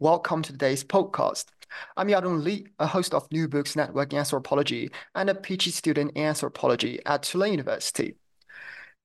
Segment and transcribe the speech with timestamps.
[0.00, 1.48] Welcome to today's podcast.
[1.94, 6.12] I'm Yadong Li, a host of New Books Network in Anthropology and a PhD student
[6.14, 8.14] in Anthropology at Tulane University.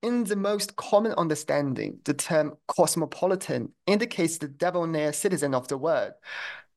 [0.02, 6.14] In the most common understanding, the term cosmopolitan indicates the debonair citizen of the world.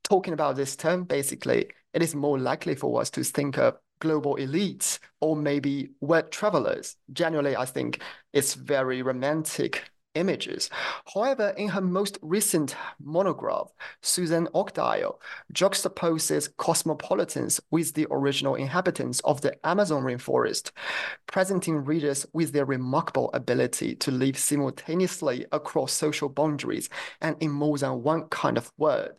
[0.02, 4.34] Talking about this term, basically, it is more likely for us to think of global
[4.34, 6.96] elites or maybe world travelers.
[7.12, 8.02] Generally, I think
[8.32, 10.68] it's very romantic images.
[11.14, 13.68] However, in her most recent monograph,
[14.02, 15.20] Suzanne Oakdale
[15.52, 20.72] juxtaposes cosmopolitans with the original inhabitants of the Amazon rainforest,
[21.26, 26.88] presenting readers with their remarkable ability to live simultaneously across social boundaries
[27.20, 29.10] and in more than one kind of world.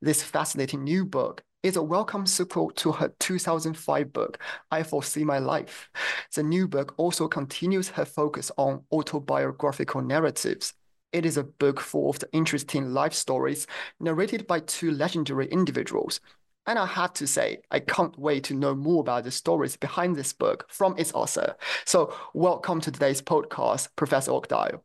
[0.00, 4.38] This fascinating new book is a welcome sequel to her 2005 book,
[4.70, 5.90] I Foresee My Life.
[6.34, 10.74] The new book also continues her focus on autobiographical narratives.
[11.12, 13.66] It is a book full of interesting life stories
[13.98, 16.20] narrated by two legendary individuals.
[16.66, 20.14] And I have to say, I can't wait to know more about the stories behind
[20.14, 21.56] this book from its author.
[21.86, 24.84] So, welcome to today's podcast, Professor Oakdale.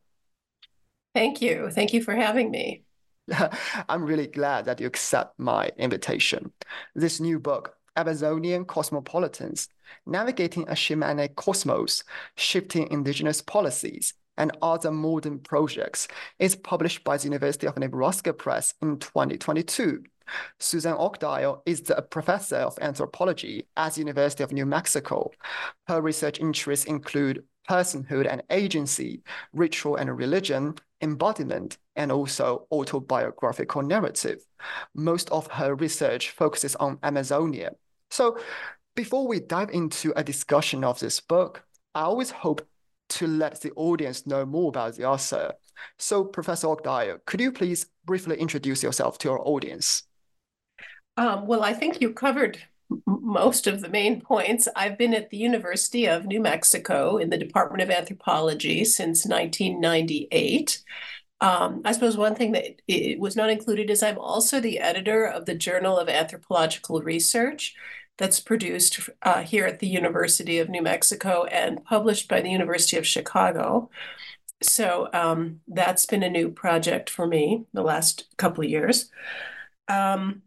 [1.13, 1.69] Thank you.
[1.69, 2.83] Thank you for having me.
[3.89, 6.51] I'm really glad that you accept my invitation.
[6.95, 9.69] This new book, Amazonian Cosmopolitans
[10.05, 12.03] Navigating a Shamanic Cosmos,
[12.35, 16.07] Shifting Indigenous Policies, and Other Modern Projects,
[16.39, 20.03] is published by the University of Nebraska Press in 2022.
[20.59, 25.29] Suzanne Oakdale is the professor of anthropology at the University of New Mexico.
[25.87, 29.21] Her research interests include personhood and agency,
[29.53, 34.39] ritual and religion, embodiment, and also autobiographical narrative.
[34.93, 37.71] Most of her research focuses on Amazonia.
[38.09, 38.37] So,
[38.95, 41.63] before we dive into a discussion of this book,
[41.95, 42.67] I always hope
[43.09, 45.53] to let the audience know more about the author.
[45.97, 50.03] So, Professor Oakdale, could you please briefly introduce yourself to our audience?
[51.17, 52.59] Um, well, I think you covered
[53.05, 54.67] most of the main points.
[54.75, 60.83] I've been at the University of New Mexico in the Department of Anthropology since 1998.
[61.41, 65.25] Um, I suppose one thing that it was not included is I'm also the editor
[65.25, 67.75] of the Journal of Anthropological Research
[68.17, 72.97] that's produced uh, here at the University of New Mexico and published by the University
[72.97, 73.89] of Chicago.
[74.61, 79.09] So um, that's been a new project for me the last couple of years.
[79.87, 80.42] Um,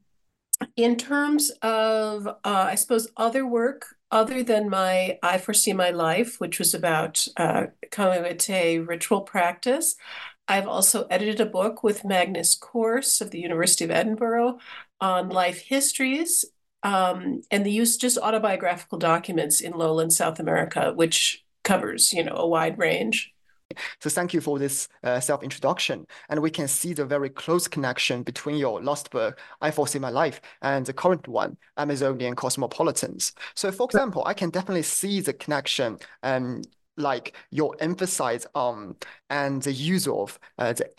[0.76, 6.40] in terms of, uh, I suppose, other work other than my I Foresee My Life,
[6.40, 9.96] which was about uh, Kawaiwete ritual practice,
[10.48, 14.58] I've also edited a book with Magnus Course of the University of Edinburgh
[15.00, 16.44] on life histories
[16.82, 22.36] um, and the use just autobiographical documents in lowland South America, which covers, you know,
[22.36, 23.34] a wide range.
[24.00, 26.06] So thank you for this uh, self-introduction.
[26.28, 30.10] And we can see the very close connection between your last book, I Foresee My
[30.10, 33.32] Life, and the current one, Amazonian Cosmopolitans.
[33.54, 36.62] So for example, I can definitely see the connection um,
[36.96, 38.96] like your emphasis on
[39.30, 40.90] and the use of uh, the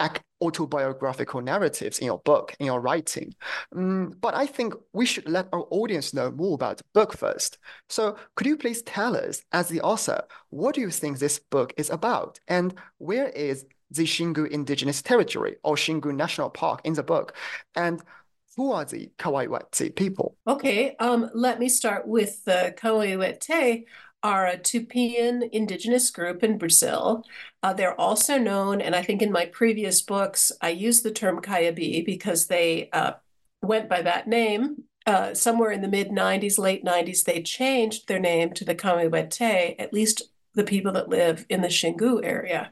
[0.42, 3.34] autobiographical narratives in your book, in your writing.
[3.76, 7.58] Um, but I think we should let our audience know more about the book first.
[7.90, 11.74] So could you please tell us, as the author, what do you think this book
[11.78, 12.40] is about?
[12.48, 17.36] And where is the Xingu Indigenous Territory or Xingu National Park in the book?
[17.76, 18.02] And
[18.58, 20.36] who are the Kawaiwete people?
[20.48, 23.86] Okay, um, let me start with the Kawaiwete
[24.24, 27.24] are a Tupian indigenous group in Brazil.
[27.62, 31.42] Uh, they're also known, and I think in my previous books, I use the term
[31.42, 33.14] Kayabi because they uh,
[33.62, 34.84] went by that name.
[35.06, 39.76] Uh, somewhere in the mid 90s, late 90s, they changed their name to the Kawaiwete,
[39.80, 40.24] at least
[40.54, 42.72] the people that live in the Xingu area.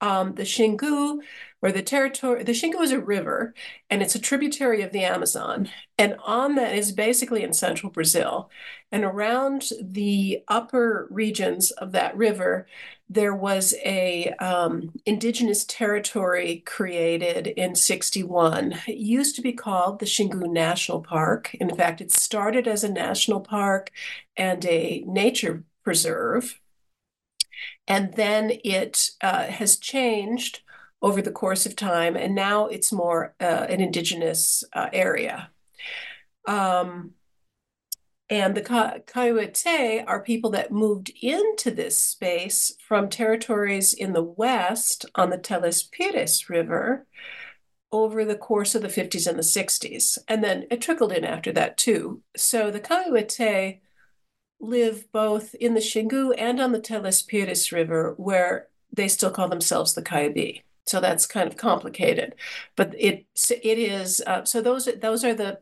[0.00, 1.20] Um, the Xingu
[1.60, 3.54] where the territory, the Xingu is a river
[3.90, 5.68] and it's a tributary of the Amazon.
[5.98, 8.50] And on that is basically in central Brazil.
[8.90, 12.66] And around the upper regions of that river,
[13.10, 18.78] there was a um, indigenous territory created in 61.
[18.88, 21.54] It used to be called the Xingu National Park.
[21.54, 23.90] In fact, it started as a national park
[24.36, 26.59] and a nature preserve.
[27.90, 30.60] And then it uh, has changed
[31.02, 35.50] over the course of time, and now it's more uh, an indigenous uh, area.
[36.46, 37.14] Um,
[38.28, 45.04] and the Kawaiwete are people that moved into this space from territories in the west
[45.16, 47.08] on the Teles Pires River
[47.90, 50.16] over the course of the 50s and the 60s.
[50.28, 52.22] And then it trickled in after that too.
[52.36, 53.80] So the Kawaiwete
[54.60, 59.48] live both in the Xingu and on the Teles Pires River, where they still call
[59.48, 60.62] themselves the Kayabi.
[60.86, 62.34] So that's kind of complicated,
[62.76, 64.22] but it it is.
[64.26, 65.60] Uh, so those those are the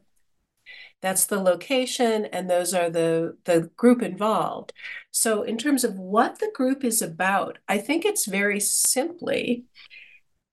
[1.00, 4.72] that's the location and those are the the group involved.
[5.10, 9.64] So in terms of what the group is about, I think it's very simply,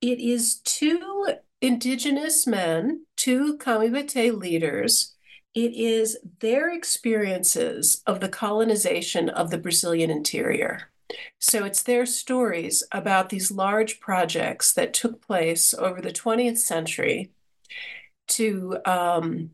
[0.01, 1.27] it is two
[1.61, 5.14] indigenous men, two Kawaiwete leaders.
[5.55, 10.91] It is their experiences of the colonization of the Brazilian interior.
[11.39, 17.31] So it's their stories about these large projects that took place over the 20th century
[18.27, 19.51] to, um,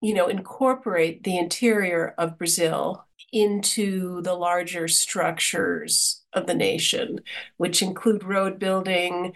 [0.00, 7.20] you know, incorporate the interior of Brazil into the larger structures of the nation,
[7.56, 9.32] which include road building,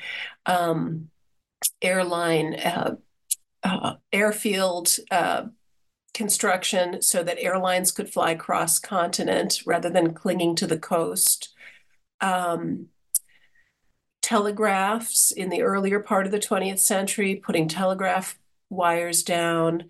[0.47, 1.09] um,
[1.83, 2.95] airline, uh,
[3.65, 5.47] uh, airfield uh,
[6.19, 11.55] construction so that airlines could fly cross continent rather than clinging to the coast.
[12.21, 12.89] Um,
[14.21, 18.37] telegraphs in the earlier part of the 20th century, putting telegraph
[18.69, 19.85] wires down,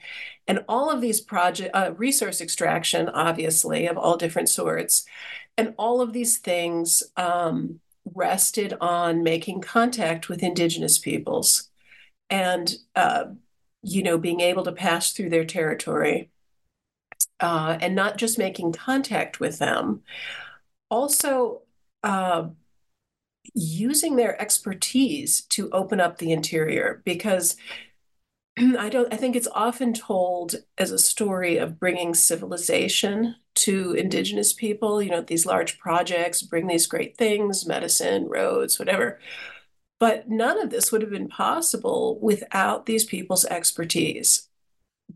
[0.46, 5.06] and all of these project uh, resource extraction, obviously, of all different sorts,
[5.56, 7.80] and all of these things um,
[8.14, 11.70] rested on making contact with indigenous peoples
[12.28, 13.24] and uh,
[13.82, 16.30] you know, being able to pass through their territory
[17.40, 20.02] uh, and not just making contact with them,
[20.90, 21.62] also
[22.02, 22.48] uh,
[23.54, 27.56] using their expertise to open up the interior because
[28.58, 34.52] I don't I think it's often told as a story of bringing civilization to indigenous
[34.52, 39.18] people, you know, these large projects bring these great things, medicine, roads, whatever.
[39.98, 44.48] But none of this would have been possible without these people's expertise,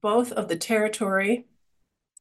[0.01, 1.47] both of the territory.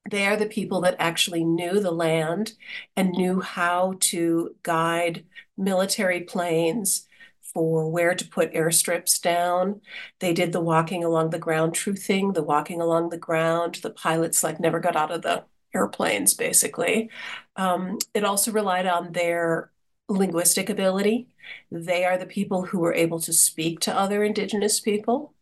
[0.10, 2.54] They are the people that actually knew the land
[2.96, 5.25] and knew how to guide
[5.58, 7.08] military planes
[7.42, 9.81] for where to put airstrips down.
[10.19, 13.75] They did the walking along the ground truthing, the walking along the ground.
[13.75, 17.10] The pilots like never got out of the airplanes, basically.
[17.56, 19.72] Um, it also relied on their
[20.08, 21.27] linguistic ability.
[21.72, 25.34] They are the people who were able to speak to other indigenous people.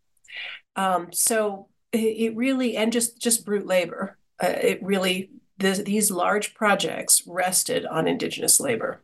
[0.76, 4.18] Um, so it, it, really, and just just brute labor.
[4.42, 9.02] Uh, it really, this, these large projects rested on indigenous labor.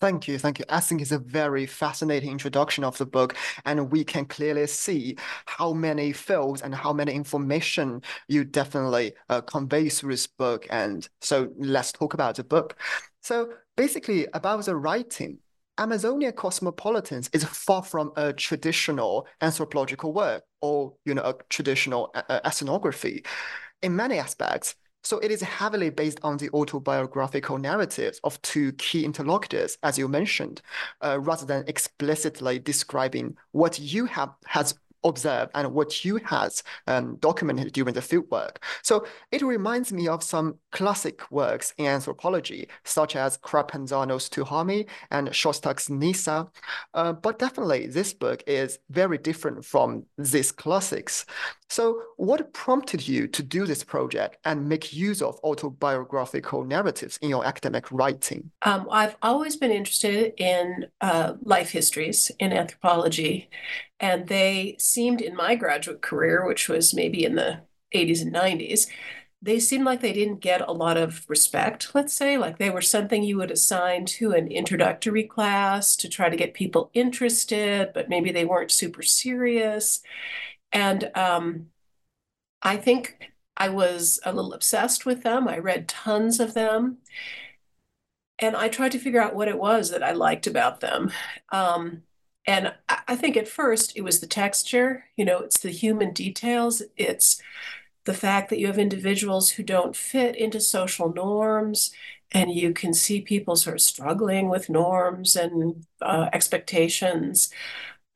[0.00, 0.64] Thank you, thank you.
[0.70, 3.36] I think it's a very fascinating introduction of the book,
[3.66, 9.42] and we can clearly see how many fields and how many information you definitely uh,
[9.42, 10.66] convey through this book.
[10.70, 12.78] And so let's talk about the book.
[13.20, 15.38] So basically, about the writing,
[15.78, 22.20] Amazonia Cosmopolitans is far from a traditional anthropological work or you know a traditional uh,
[22.28, 23.24] uh, ethnography
[23.80, 24.74] in many aspects.
[25.02, 30.08] So it is heavily based on the autobiographical narratives of two key interlocutors, as you
[30.08, 30.60] mentioned,
[31.00, 37.16] uh, rather than explicitly describing what you have has observed and what you has um,
[37.16, 38.56] documented during the fieldwork.
[38.82, 45.28] So it reminds me of some classic works in anthropology, such as Crapanzano's Tuhami and
[45.28, 46.48] Shostak's Nisa.
[46.94, 51.26] Uh, but definitely this book is very different from these classics.
[51.70, 57.30] So, what prompted you to do this project and make use of autobiographical narratives in
[57.30, 58.50] your academic writing?
[58.62, 63.48] Um, I've always been interested in uh, life histories in anthropology,
[64.00, 67.60] and they seemed in my graduate career, which was maybe in the
[67.94, 68.88] 80s and 90s,
[69.42, 72.82] they seemed like they didn't get a lot of respect, let's say, like they were
[72.82, 78.08] something you would assign to an introductory class to try to get people interested, but
[78.08, 80.02] maybe they weren't super serious.
[80.72, 81.66] And um,
[82.62, 85.48] I think I was a little obsessed with them.
[85.48, 86.98] I read tons of them.
[88.38, 91.12] And I tried to figure out what it was that I liked about them.
[91.50, 92.04] Um,
[92.46, 96.82] and I think at first it was the texture, you know, it's the human details.
[96.96, 97.40] It's
[98.06, 101.92] the fact that you have individuals who don't fit into social norms
[102.32, 107.50] and you can see people sort of struggling with norms and uh, expectations.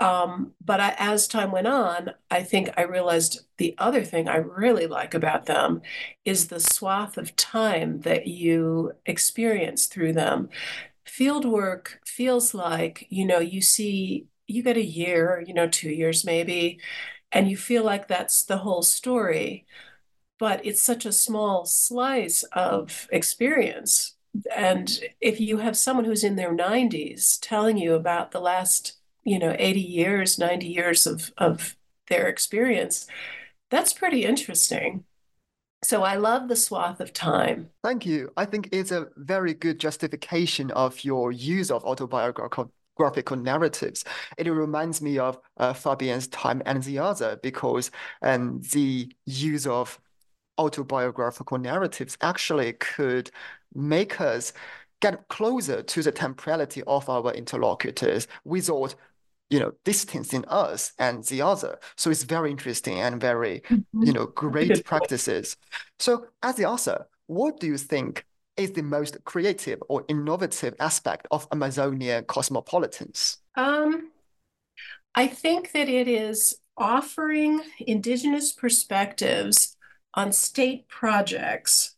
[0.00, 4.36] Um, but I, as time went on, I think I realized the other thing I
[4.36, 5.82] really like about them
[6.24, 10.48] is the swath of time that you experience through them.
[11.06, 15.90] Field work feels like, you know, you see, you get a year, you know, two
[15.90, 16.80] years maybe,
[17.32, 19.66] and you feel like that's the whole story
[20.38, 24.16] but it's such a small slice of experience
[24.54, 28.94] and if you have someone who's in their 90s telling you about the last
[29.24, 31.76] you know 80 years 90 years of of
[32.08, 33.06] their experience
[33.70, 35.04] that's pretty interesting
[35.82, 37.68] so I love the swath of time.
[37.82, 38.32] Thank you.
[38.38, 44.04] I think it's a very good justification of your use of autobiographical graphical narratives.
[44.38, 47.90] It reminds me of uh, Time and the Other because
[48.22, 49.98] um, the use of
[50.58, 53.30] autobiographical narratives actually could
[53.74, 54.52] make us
[55.00, 58.94] get closer to the temporality of our interlocutors without
[59.50, 64.02] you know distancing us and the other so it's very interesting and very mm-hmm.
[64.02, 65.56] you know great practices
[65.98, 68.24] so as the author what do you think
[68.56, 73.38] is the most creative or innovative aspect of Amazonian cosmopolitans?
[73.56, 74.10] Um,
[75.14, 79.76] I think that it is offering indigenous perspectives
[80.14, 81.96] on state projects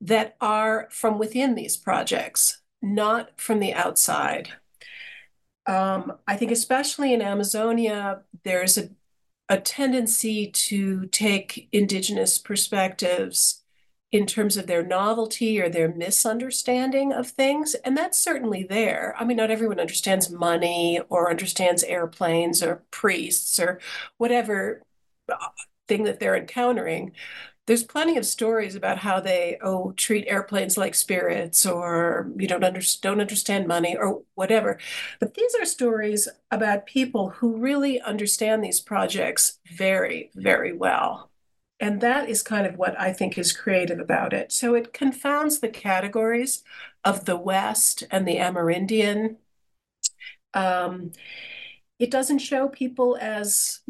[0.00, 4.50] that are from within these projects, not from the outside.
[5.70, 8.90] Um, I think, especially in Amazonia, there's a,
[9.48, 13.62] a tendency to take indigenous perspectives
[14.10, 17.74] in terms of their novelty or their misunderstanding of things.
[17.84, 19.14] And that's certainly there.
[19.16, 23.78] I mean, not everyone understands money or understands airplanes or priests or
[24.18, 24.82] whatever
[25.32, 25.36] uh,
[25.86, 27.12] thing that they're encountering.
[27.66, 32.64] There's plenty of stories about how they oh treat airplanes like spirits or you don't
[32.64, 34.78] under, don't understand money or whatever.
[35.20, 41.30] But these are stories about people who really understand these projects very very well.
[41.78, 44.52] And that is kind of what I think is creative about it.
[44.52, 46.62] So it confounds the categories
[47.04, 49.36] of the West and the Amerindian.
[50.54, 51.12] Um,
[51.98, 53.80] it doesn't show people as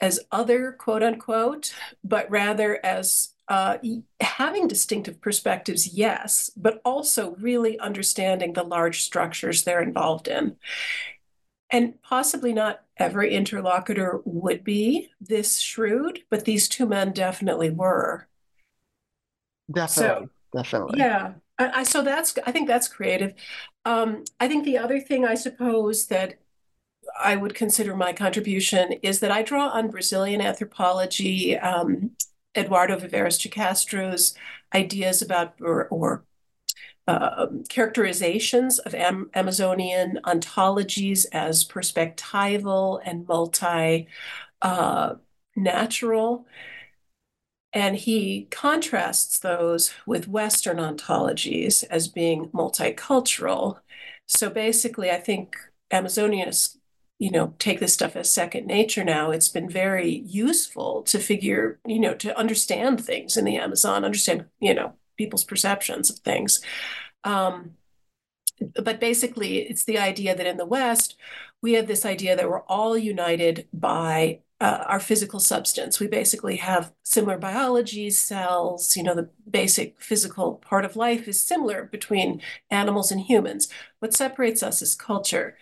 [0.00, 3.78] as other quote unquote, but rather as uh,
[4.20, 10.56] having distinctive perspectives, yes, but also really understanding the large structures they're involved in.
[11.68, 18.28] And possibly not every interlocutor would be this shrewd, but these two men definitely were.
[19.72, 20.26] Definitely.
[20.26, 20.98] So, definitely.
[20.98, 21.32] Yeah.
[21.58, 23.34] I, I, so that's I think that's creative.
[23.84, 26.38] Um, I think the other thing I suppose that
[27.22, 32.12] I would consider my contribution is that I draw on Brazilian anthropology, um,
[32.56, 34.34] Eduardo Viveiros de Castro's
[34.74, 36.24] ideas about or, or
[37.06, 44.06] uh, characterizations of Am- Amazonian ontologies as perspectival and multi
[44.62, 45.14] uh,
[45.56, 46.46] natural.
[47.72, 53.78] And he contrasts those with Western ontologies as being multicultural.
[54.26, 55.56] So basically, I think
[55.92, 56.76] Amazonians,
[57.20, 59.30] you know, take this stuff as second nature now.
[59.30, 64.46] It's been very useful to figure, you know, to understand things in the Amazon, understand,
[64.58, 66.62] you know, people's perceptions of things.
[67.22, 67.72] Um,
[68.82, 71.16] but basically, it's the idea that in the West,
[71.60, 75.98] we have this idea that we're all united by uh, our physical substance.
[75.98, 81.42] We basically have similar biology, cells, you know, the basic physical part of life is
[81.42, 83.68] similar between animals and humans.
[84.00, 85.56] What separates us is culture.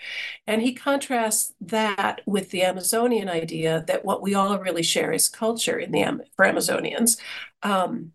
[0.46, 5.28] And he contrasts that with the Amazonian idea that what we all really share is
[5.28, 6.02] culture in the
[6.36, 7.18] for Amazonians.
[7.62, 8.12] Um,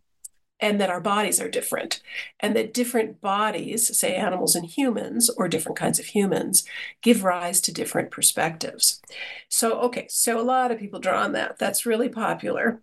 [0.64, 2.02] and that our bodies are different,
[2.40, 6.64] and that different bodies, say animals and humans, or different kinds of humans,
[7.02, 9.02] give rise to different perspectives.
[9.50, 11.60] So, okay, so a lot of people draw on that.
[11.60, 12.82] That's really popular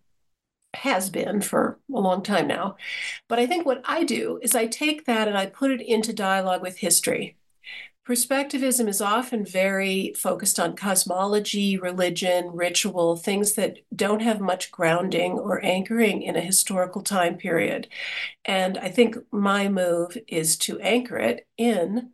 [0.74, 2.76] has been for a long time now.
[3.28, 6.12] But I think what I do is I take that and I put it into
[6.12, 7.36] dialogue with history.
[8.06, 15.32] Perspectivism is often very focused on cosmology, religion, ritual, things that don't have much grounding
[15.32, 17.88] or anchoring in a historical time period.
[18.44, 22.10] And I think my move is to anchor it in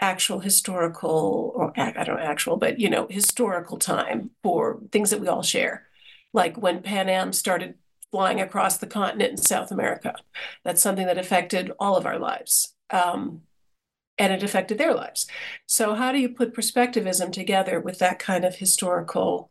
[0.00, 5.20] actual historical, or I don't know, actual, but you know, historical time for things that
[5.20, 5.88] we all share.
[6.32, 7.74] Like when Pan Am started
[8.10, 10.14] flying across the continent in South America.
[10.64, 12.74] That's something that affected all of our lives.
[12.90, 13.42] Um,
[14.18, 15.26] and it affected their lives.
[15.66, 19.50] So, how do you put perspectivism together with that kind of historical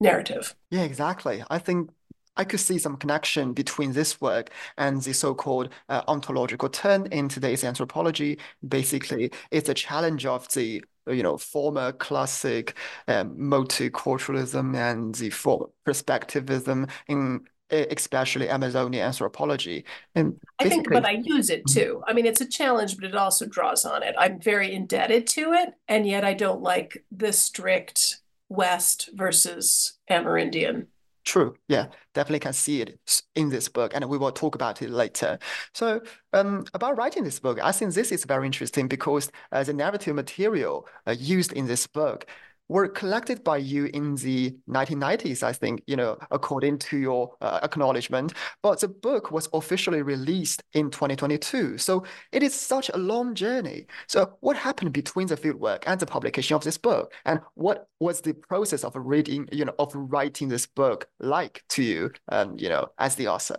[0.00, 0.54] narrative?
[0.70, 1.42] Yeah, exactly.
[1.50, 1.90] I think
[2.36, 7.28] I could see some connection between this work and the so-called uh, ontological turn in
[7.28, 8.38] today's anthropology.
[8.66, 12.76] Basically, it's a challenge of the you know former classic
[13.08, 19.84] um, multiculturalism and the former perspectivism in especially Amazonian anthropology.
[20.14, 22.02] And I think, but I use it too.
[22.06, 24.14] I mean, it's a challenge, but it also draws on it.
[24.18, 30.86] I'm very indebted to it, and yet I don't like the strict West versus Amerindian.
[31.24, 31.56] True.
[31.68, 35.38] Yeah, definitely can see it in this book, and we will talk about it later.
[35.72, 36.02] So,
[36.34, 40.14] um, about writing this book, I think this is very interesting because uh, the narrative
[40.14, 42.26] material uh, used in this book
[42.68, 47.60] were collected by you in the 1990s, I think, you know, according to your uh,
[47.62, 48.32] acknowledgement.
[48.62, 51.78] But the book was officially released in 2022.
[51.78, 53.86] So it is such a long journey.
[54.06, 57.12] So what happened between the fieldwork and the publication of this book?
[57.24, 61.82] And what was the process of reading, you know, of writing this book like to
[61.82, 63.58] you, um, you know, as the author?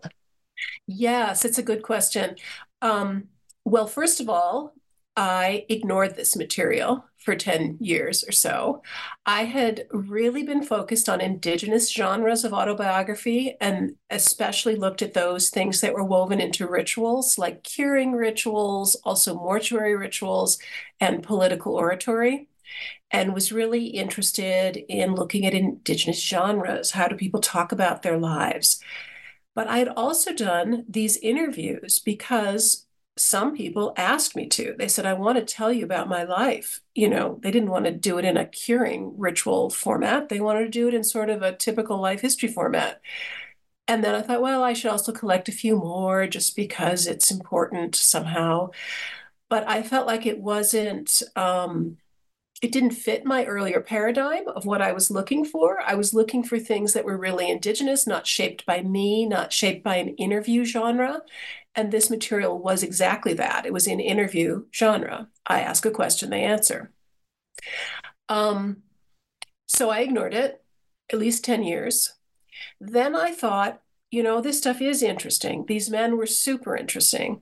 [0.87, 2.35] Yes, it's a good question.
[2.81, 3.25] Um,
[3.65, 4.73] well, first of all,
[5.17, 8.83] I ignored this material for 10 years or so.
[9.25, 15.49] I had really been focused on indigenous genres of autobiography and especially looked at those
[15.49, 20.59] things that were woven into rituals like curing rituals, also mortuary rituals,
[20.99, 22.47] and political oratory.
[23.11, 26.91] And was really interested in looking at indigenous genres.
[26.91, 28.81] How do people talk about their lives?
[29.53, 32.84] But I had also done these interviews because
[33.17, 34.75] some people asked me to.
[34.77, 36.81] They said, I want to tell you about my life.
[36.93, 40.27] You know, they didn't want to do it in a curing ritual format.
[40.29, 43.01] They wanted to do it in sort of a typical life history format.
[43.87, 47.31] And then I thought, well, I should also collect a few more just because it's
[47.31, 48.71] important somehow.
[49.49, 51.97] But I felt like it wasn't, um,
[52.61, 55.81] it didn't fit my earlier paradigm of what I was looking for.
[55.81, 59.83] I was looking for things that were really indigenous, not shaped by me, not shaped
[59.83, 61.21] by an interview genre.
[61.75, 63.65] And this material was exactly that.
[63.65, 65.27] It was in interview genre.
[65.45, 66.91] I ask a question, they answer.
[68.29, 68.83] Um,
[69.67, 70.63] so I ignored it
[71.11, 72.13] at least 10 years.
[72.79, 75.65] Then I thought, you know, this stuff is interesting.
[75.67, 77.41] These men were super interesting,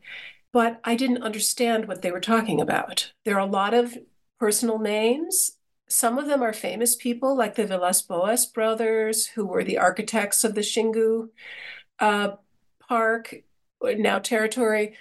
[0.51, 3.13] but I didn't understand what they were talking about.
[3.25, 3.97] There are a lot of
[4.39, 5.57] personal names.
[5.87, 10.43] Some of them are famous people, like the Villas Boas brothers, who were the architects
[10.43, 11.29] of the Xingu
[11.99, 12.31] uh,
[12.87, 13.35] Park
[13.91, 14.95] now territory.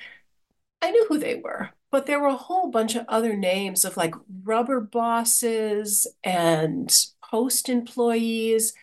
[0.80, 3.96] I knew who they were, but there were a whole bunch of other names of
[3.96, 4.14] like
[4.44, 6.92] rubber bosses and
[7.24, 8.74] post employees.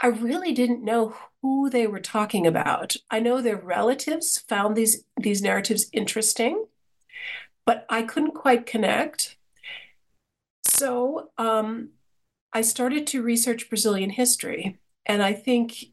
[0.00, 2.96] I really didn't know who they were talking about.
[3.10, 6.66] I know their relatives found these these narratives interesting,
[7.64, 9.36] but I couldn't quite connect.
[10.66, 11.90] So um,
[12.52, 15.86] I started to research Brazilian history, and I think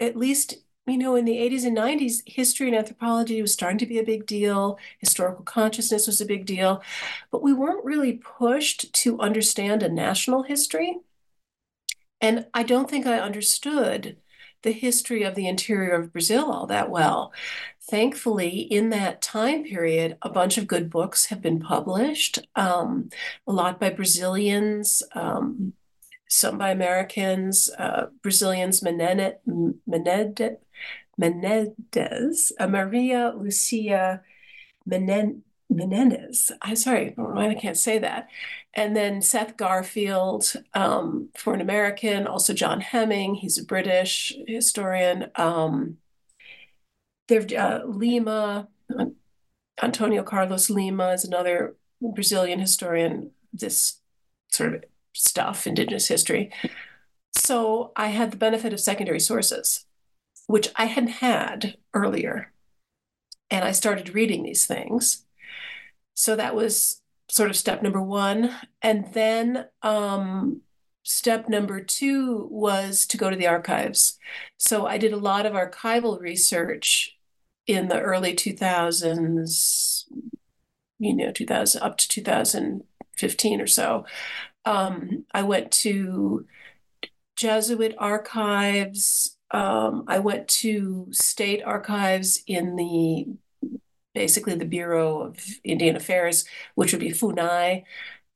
[0.00, 3.86] at least you know, in the 80s and 90s, history and anthropology was starting to
[3.86, 4.78] be a big deal.
[4.98, 6.82] Historical consciousness was a big deal.
[7.30, 10.98] But we weren't really pushed to understand a national history.
[12.20, 14.16] And I don't think I understood
[14.62, 17.32] the history of the interior of Brazil all that well.
[17.90, 23.10] Thankfully, in that time period, a bunch of good books have been published, um,
[23.46, 25.02] a lot by Brazilians.
[25.14, 25.74] Um,
[26.32, 29.34] some by Americans, uh, Brazilians, Menendez,
[31.18, 34.22] Menendez, uh, Maria Lucia
[34.88, 36.52] Menen- Menendez.
[36.62, 38.28] I'm sorry, I can't say that.
[38.74, 45.30] And then Seth Garfield um, for an American, also John Hemming, he's a British historian.
[45.36, 45.98] Um,
[47.28, 48.68] there, uh, Lima,
[49.82, 53.30] Antonio Carlos Lima is another Brazilian historian.
[53.52, 54.00] This
[54.50, 56.50] sort of stuff, indigenous history.
[57.34, 59.84] So I had the benefit of secondary sources.
[60.46, 62.52] Which I had had earlier.
[63.50, 65.24] And I started reading these things.
[66.14, 68.54] So that was sort of step number one.
[68.82, 70.62] And then um,
[71.02, 74.18] step number two was to go to the archives.
[74.58, 77.16] So I did a lot of archival research
[77.66, 80.04] in the early 2000s,
[80.98, 84.04] you know, 2000 up to 2015 or so.
[84.64, 86.46] Um, I went to
[87.36, 89.36] Jesuit archives.
[89.52, 93.26] Um, I went to state archives in the
[94.14, 97.84] basically the Bureau of Indian Affairs, which would be FUNAI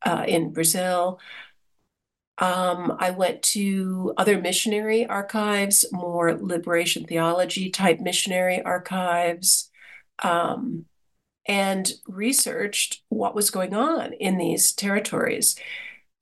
[0.05, 1.21] uh, in Brazil.
[2.39, 9.71] Um, I went to other missionary archives, more liberation theology type missionary archives,
[10.23, 10.85] um,
[11.47, 15.57] and researched what was going on in these territories.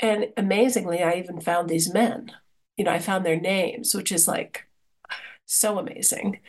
[0.01, 2.33] And amazingly, I even found these men.
[2.77, 4.67] You know, I found their names, which is like
[5.47, 6.41] so amazing.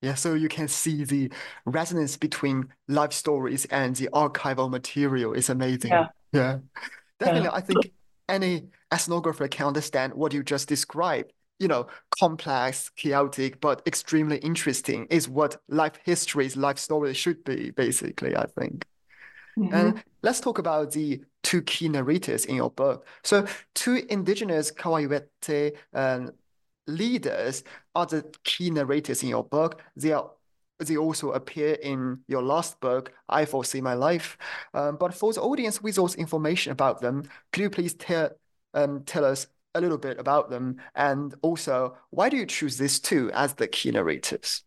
[0.00, 1.30] Yeah, so you can see the
[1.64, 5.92] resonance between life stories and the archival material is amazing.
[5.92, 6.06] Yeah.
[6.32, 6.58] Yeah.
[7.20, 7.54] Definitely, Yeah.
[7.54, 7.92] I think
[8.28, 11.32] any ethnographer can understand what you just described.
[11.60, 11.86] You know,
[12.18, 18.46] complex, chaotic, but extremely interesting is what life histories, life stories should be, basically, I
[18.46, 18.84] think.
[19.58, 19.72] Mhm.
[19.72, 23.06] And let's talk about the two key narrators in your book.
[23.22, 26.32] So, two indigenous Kawaiwete um,
[26.86, 27.64] leaders
[27.94, 29.82] are the key narrators in your book.
[29.96, 30.30] They are
[30.78, 34.36] they also appear in your last book, I Foresee My Life.
[34.74, 38.30] Um, but for the audience with those information about them, could you please tell
[38.74, 40.80] um, tell us a little bit about them?
[40.94, 44.64] And also, why do you choose these two as the key narrators?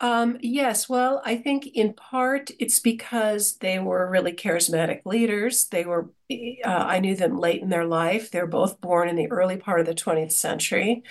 [0.00, 5.66] Um, yes, well, I think in part it's because they were really charismatic leaders.
[5.68, 8.30] They were, uh, I knew them late in their life.
[8.30, 11.04] They're both born in the early part of the 20th century.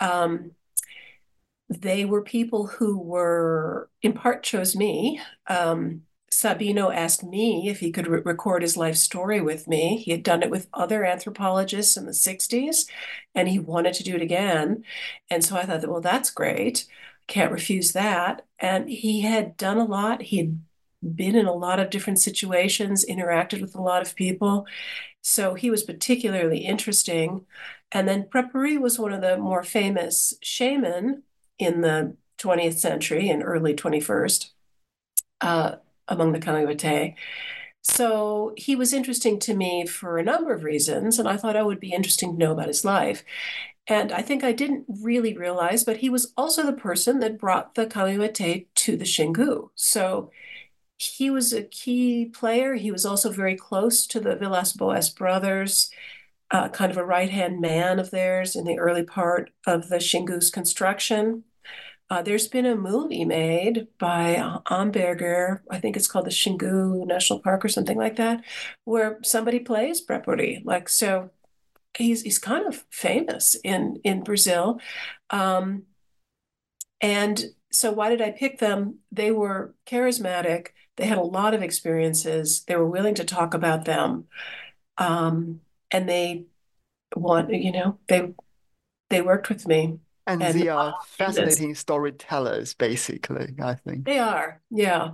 [0.00, 0.52] Um,
[1.68, 5.20] they were people who were, in part, chose me.
[5.46, 9.98] Um, Sabino asked me if he could re record his life story with me.
[9.98, 12.86] He had done it with other anthropologists in the 60s,
[13.34, 14.84] and he wanted to do it again.
[15.30, 16.86] And so I thought that, well, that's great.
[17.26, 18.46] Can't refuse that.
[18.58, 20.22] And he had done a lot.
[20.22, 20.60] He had
[21.14, 24.66] been in a lot of different situations, interacted with a lot of people.
[25.22, 27.46] So he was particularly interesting.
[27.90, 31.22] And then Prepori was one of the more famous shaman
[31.58, 34.50] in the 20th century and early 21st
[35.40, 35.76] uh,
[36.08, 37.14] among the Kawaiwete.
[37.82, 41.66] So he was interesting to me for a number of reasons, and I thought it
[41.66, 43.24] would be interesting to know about his life.
[43.88, 47.74] And I think I didn't really realize, but he was also the person that brought
[47.74, 49.70] the Kawaiwete to the Xingu.
[49.74, 50.30] So
[50.98, 52.74] he was a key player.
[52.74, 55.90] He was also very close to the Villas Boas brothers,
[56.50, 60.50] uh, kind of a right-hand man of theirs in the early part of the Xingu's
[60.50, 61.44] construction.
[62.10, 67.40] Uh, there's been a movie made by Hamburger, I think it's called the Xingu National
[67.40, 68.44] Park or something like that,
[68.84, 70.62] where somebody plays Prepori.
[70.64, 71.30] Like so,
[71.96, 74.80] he's he's kind of famous in in Brazil,
[75.30, 75.84] um,
[77.00, 78.98] and so why did I pick them?
[79.10, 80.68] They were charismatic.
[80.96, 82.64] They had a lot of experiences.
[82.64, 84.24] They were willing to talk about them,
[84.98, 86.46] um, and they
[87.16, 88.32] want you know they
[89.10, 89.98] they worked with me.
[90.26, 94.04] And And they are fascinating storytellers, basically, I think.
[94.04, 95.12] They are, yeah.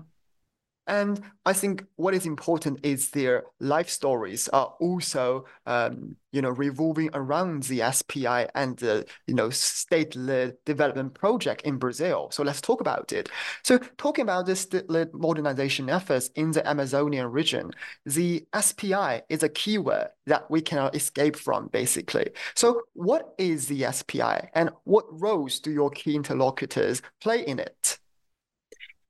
[0.89, 6.49] And I think what is important is their life stories are also, um, you know,
[6.49, 12.31] revolving around the SPI and the, you know, state-led development project in Brazil.
[12.33, 13.29] So let's talk about it.
[13.63, 17.71] So talking about the state-led modernization efforts in the Amazonian region,
[18.07, 22.31] the SPI is a keyword that we cannot escape from, basically.
[22.55, 27.99] So what is the SPI and what roles do your key interlocutors play in it?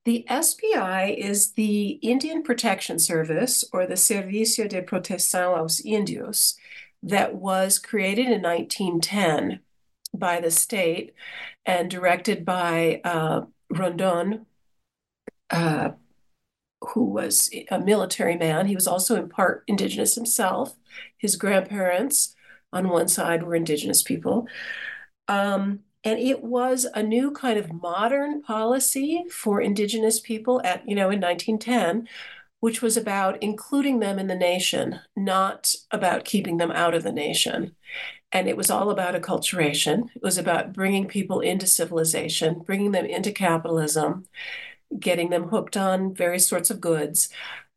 [0.05, 6.55] The SPI is the Indian Protection Service, or the Servicio de Protección a los Índios,
[7.03, 9.61] that was created in 1910
[10.15, 11.15] by the state
[11.67, 14.47] and directed by uh, Rondon,
[15.51, 15.91] uh,
[16.81, 18.67] who was a military man.
[18.67, 20.75] He was also in part indigenous himself.
[21.19, 22.35] His grandparents
[22.73, 24.47] on one side were indigenous people.
[25.27, 30.95] Um, and it was a new kind of modern policy for indigenous people at, you
[30.95, 32.09] know, in 1910,
[32.61, 37.13] which was about including them in the nation, not about keeping them out of the
[37.13, 37.75] nation.
[38.31, 40.09] And it was all about acculturation.
[40.15, 44.27] It was about bringing people into civilization, bringing them into capitalism,
[44.99, 47.29] getting them hooked on various sorts of goods.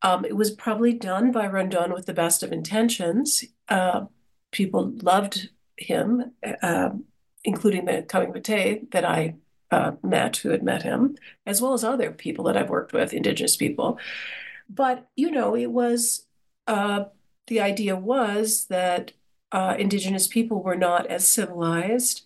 [0.02, 3.46] Um, it was probably done by Rondon with the best of intentions.
[3.70, 4.06] Uh,
[4.52, 6.34] people loved him.
[6.62, 6.90] Uh,
[7.44, 8.34] including the Coming
[8.92, 9.36] that I
[9.72, 13.14] uh, met, who had met him, as well as other people that I've worked with,
[13.14, 13.98] Indigenous people.
[14.70, 16.26] But, you know, it was
[16.68, 17.06] uh,
[17.48, 19.12] the idea was that
[19.52, 22.26] uh, Indigenous people were not as civilized,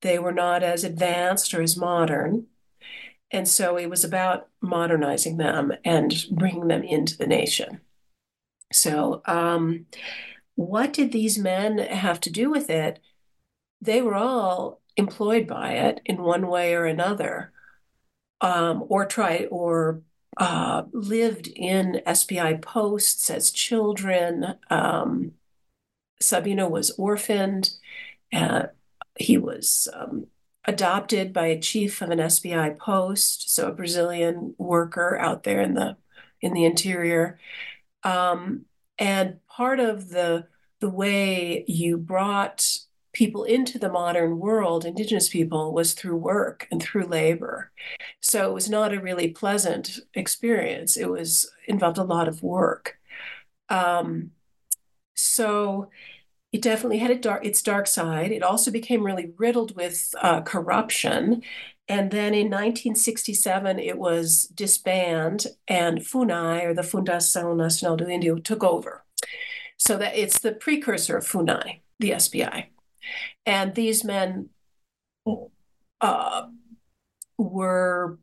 [0.00, 2.46] they were not as advanced or as modern.
[3.30, 7.80] And so it was about modernizing them and bringing them into the nation.
[8.72, 9.86] So, um,
[10.54, 13.00] what did these men have to do with it?
[13.82, 17.52] They were all employed by it in one way or another,
[18.40, 20.02] um, or tried or
[20.38, 24.54] uh, lived in SPI posts as children.
[24.70, 25.32] Um,
[26.22, 27.70] Sabino was orphaned.
[29.18, 30.26] He was um,
[30.64, 35.74] adopted by a chief of an SPI post, so a Brazilian worker out there in
[35.74, 35.96] the
[36.40, 37.38] in the interior.
[38.02, 38.64] Um,
[38.98, 40.46] and part of the
[40.80, 42.78] the way you brought
[43.12, 47.70] people into the modern world, indigenous people, was through work and through labor.
[48.20, 50.96] So it was not a really pleasant experience.
[50.96, 52.98] It was involved a lot of work.
[53.68, 54.30] Um,
[55.14, 55.90] so
[56.52, 58.30] it definitely had dark, its dark side.
[58.30, 61.42] It also became really riddled with uh, corruption.
[61.88, 68.42] And then in 1967, it was disbanded, and FUNAI, or the Fundação Nacional do Índio,
[68.42, 69.04] took over.
[69.76, 72.71] So that it's the precursor of FUNAI, the SPI.
[73.46, 74.48] And these men
[76.00, 76.42] uh,
[77.38, 78.18] were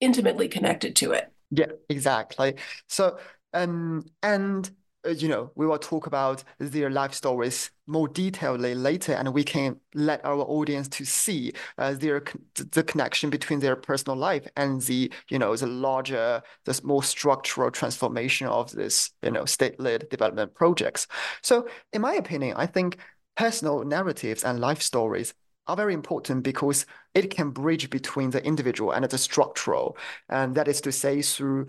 [0.00, 1.32] intimately connected to it.
[1.50, 2.54] Yeah, exactly.
[2.88, 3.18] So,
[3.52, 4.70] um, and
[5.04, 9.42] uh, you know, we will talk about their life stories more detailedly later, and we
[9.42, 12.22] can let our audience to see uh, their
[12.54, 17.70] the connection between their personal life and the you know the larger, the more structural
[17.70, 21.06] transformation of this you know state-led development projects.
[21.42, 22.98] So, in my opinion, I think
[23.36, 25.34] personal narratives and life stories
[25.66, 29.96] are very important because it can bridge between the individual and the structural,
[30.28, 31.66] and that is to say through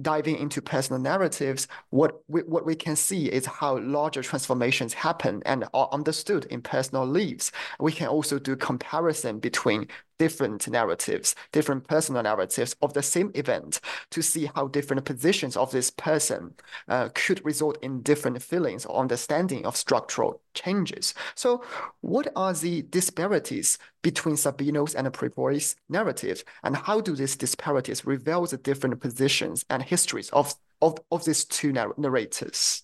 [0.00, 5.42] diving into personal narratives, what we, what we can see is how larger transformations happen
[5.44, 7.52] and are understood in personal lives.
[7.78, 13.80] We can also do comparison between different narratives, different personal narratives of the same event
[14.10, 16.54] to see how different positions of this person
[16.88, 21.14] uh, could result in different feelings or understanding of structural changes.
[21.34, 21.64] So
[22.00, 28.44] what are the disparities between Sabino's and Prepori's narratives, and how do these disparities reveal
[28.46, 32.82] the different positions and histories of, of, of these two narrators?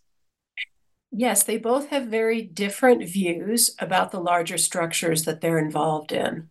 [1.11, 6.51] Yes, they both have very different views about the larger structures that they're involved in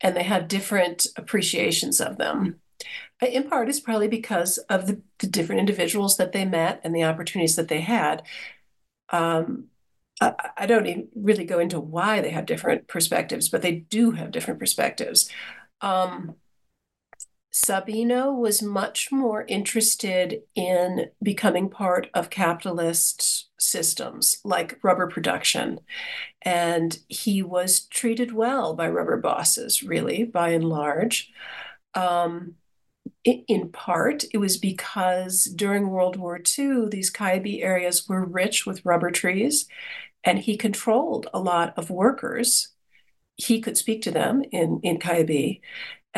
[0.00, 2.60] and they have different appreciations of them.
[3.20, 7.04] In part, it's probably because of the, the different individuals that they met and the
[7.04, 8.22] opportunities that they had.
[9.10, 9.66] Um,
[10.20, 14.12] I, I, don't even really go into why they have different perspectives, but they do
[14.12, 15.30] have different perspectives.
[15.80, 16.36] Um,
[17.52, 25.80] Sabino was much more interested in becoming part of capitalist systems like rubber production.
[26.42, 31.30] And he was treated well by rubber bosses, really, by and large.
[31.94, 32.54] Um,
[33.24, 38.84] in part, it was because during World War II, these Kayabi areas were rich with
[38.84, 39.66] rubber trees,
[40.24, 42.68] and he controlled a lot of workers.
[43.36, 45.60] He could speak to them in, in Kayabi,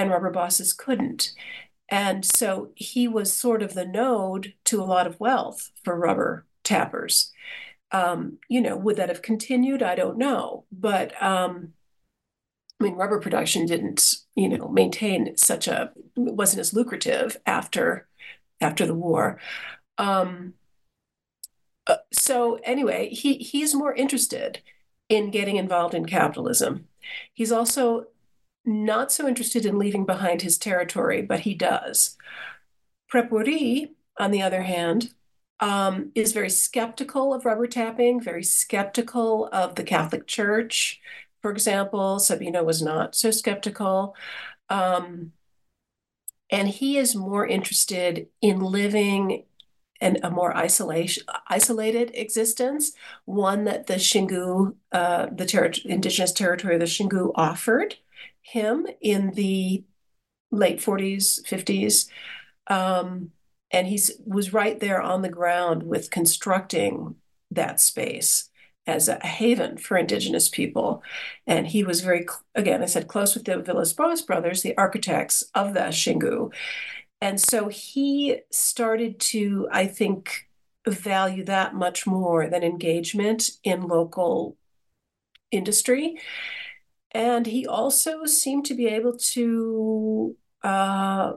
[0.00, 1.32] and rubber bosses couldn't.
[1.88, 6.46] And so he was sort of the node to a lot of wealth for rubber
[6.64, 7.32] tappers.
[7.92, 9.82] Um, you know, would that have continued?
[9.82, 10.64] I don't know.
[10.72, 11.74] But um,
[12.80, 18.08] I mean, rubber production didn't, you know, maintain such a wasn't as lucrative after
[18.60, 19.38] after the war.
[19.98, 20.54] Um,
[21.86, 24.62] uh, so anyway, he he's more interested
[25.08, 26.86] in getting involved in capitalism.
[27.34, 28.04] He's also
[28.64, 32.16] not so interested in leaving behind his territory, but he does.
[33.12, 35.12] Prepori, on the other hand,
[35.60, 41.00] um, is very skeptical of rubber tapping, very skeptical of the Catholic Church.
[41.42, 44.14] For example, Sabino was not so skeptical.
[44.68, 45.32] Um,
[46.50, 49.44] and he is more interested in living
[50.00, 52.92] in a more isolation, isolated existence,
[53.26, 57.96] one that the Xingu, uh, the ter- indigenous territory of the Xingu offered
[58.50, 59.84] him in the
[60.50, 62.08] late 40s, 50s.
[62.66, 63.30] Um,
[63.70, 67.14] and he was right there on the ground with constructing
[67.52, 68.50] that space
[68.86, 71.02] as a haven for indigenous people.
[71.46, 75.74] And he was very, again, I said, close with the Villas-Boas brothers, the architects of
[75.74, 76.52] the Xingu.
[77.20, 80.48] And so he started to, I think,
[80.88, 84.56] value that much more than engagement in local
[85.52, 86.18] industry
[87.12, 91.32] and he also seemed to be able to uh,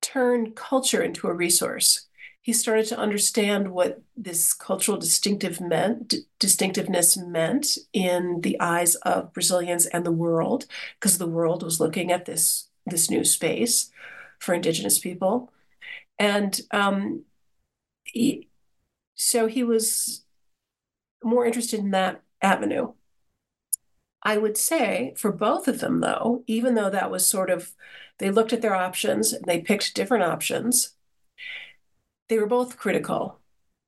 [0.00, 2.06] turn culture into a resource.
[2.42, 9.32] He started to understand what this cultural distinctive meant, distinctiveness meant in the eyes of
[9.34, 10.64] Brazilians and the world,
[10.98, 13.90] because the world was looking at this this new space
[14.38, 15.52] for Indigenous people,
[16.18, 17.24] and um,
[18.04, 18.48] he,
[19.14, 20.24] so he was
[21.22, 22.94] more interested in that avenue.
[24.22, 27.72] I would say for both of them, though, even though that was sort of,
[28.18, 30.94] they looked at their options and they picked different options,
[32.28, 33.40] they were both critical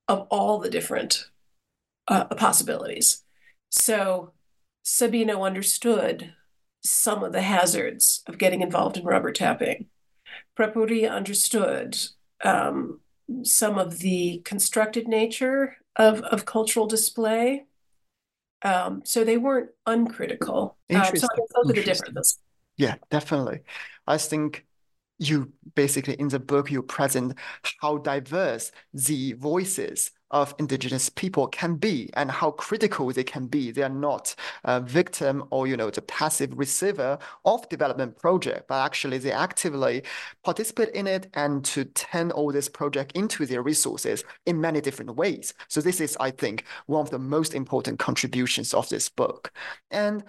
[0.09, 1.29] of all the different
[2.09, 3.25] uh, possibilities.
[3.71, 4.33] So
[4.85, 6.35] Sabino understood
[6.85, 9.87] some of the hazards of getting involved in rubber tapping.
[10.59, 11.97] Prepori understood
[12.43, 13.01] um,
[13.43, 17.67] some of the constructed nature of, of cultural display
[18.65, 20.77] um, so they weren't uncritical.
[20.95, 22.39] Um, so those are the differences.
[22.77, 23.61] Yeah, definitely.
[24.07, 24.67] I think
[25.19, 27.39] you basically in the book you present
[27.81, 33.71] how diverse the voices of indigenous people can be and how critical they can be.
[33.71, 38.85] They are not a victim or, you know, the passive receiver of development project, but
[38.85, 40.03] actually they actively
[40.43, 45.15] participate in it and to turn all this project into their resources in many different
[45.17, 45.53] ways.
[45.69, 49.53] So this is, I think, one of the most important contributions of this book.
[49.91, 50.25] And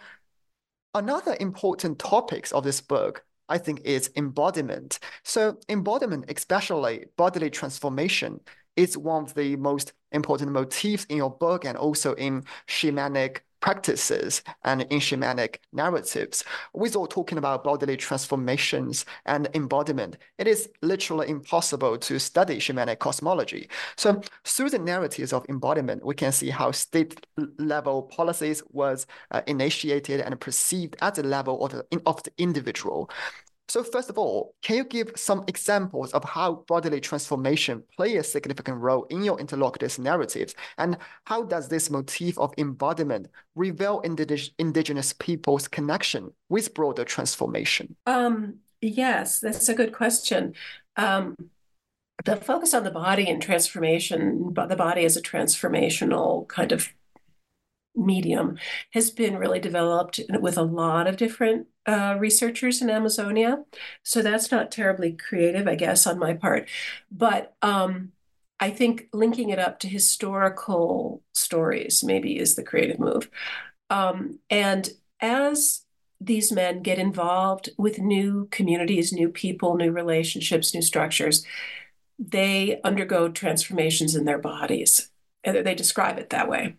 [0.93, 4.99] another important topics of this book I think is embodiment.
[5.23, 8.39] So embodiment, especially bodily transformation,
[8.75, 14.43] is one of the most important motifs in your book and also in shamanic practices
[14.65, 16.43] and in shamanic narratives.
[16.73, 23.69] Without talking about bodily transformations and embodiment, it is literally impossible to study shamanic cosmology.
[23.95, 27.25] So through the narratives of embodiment, we can see how state
[27.57, 33.09] level policies was uh, initiated and perceived at the level of the, of the individual.
[33.67, 38.23] So first of all, can you give some examples of how bodily transformation play a
[38.23, 40.53] significant role in your interlocutors' narratives?
[40.77, 47.95] And how does this motif of embodiment reveal indig indigenous people's connection with broader transformation?
[48.05, 50.53] Um, yes, that's a good question.
[50.97, 51.35] Um,
[52.25, 56.89] the focus on the body and transformation, the body as a transformational kind of
[57.95, 58.57] medium
[58.91, 63.63] has been really developed with a lot of different uh, researchers in Amazonia.
[64.03, 66.69] So that's not terribly creative, I guess, on my part.
[67.11, 68.11] But um,
[68.59, 73.29] I think linking it up to historical stories maybe is the creative move.
[73.89, 75.81] Um, and as
[76.19, 81.45] these men get involved with new communities, new people, new relationships, new structures,
[82.17, 85.09] they undergo transformations in their bodies.
[85.43, 86.77] And they describe it that way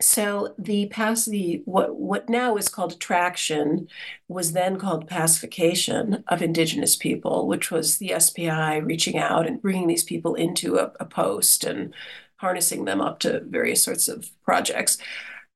[0.00, 3.86] so the pass the what what now is called attraction
[4.26, 9.86] was then called pacification of indigenous people which was the spi reaching out and bringing
[9.86, 11.94] these people into a, a post and
[12.36, 14.98] harnessing them up to various sorts of projects.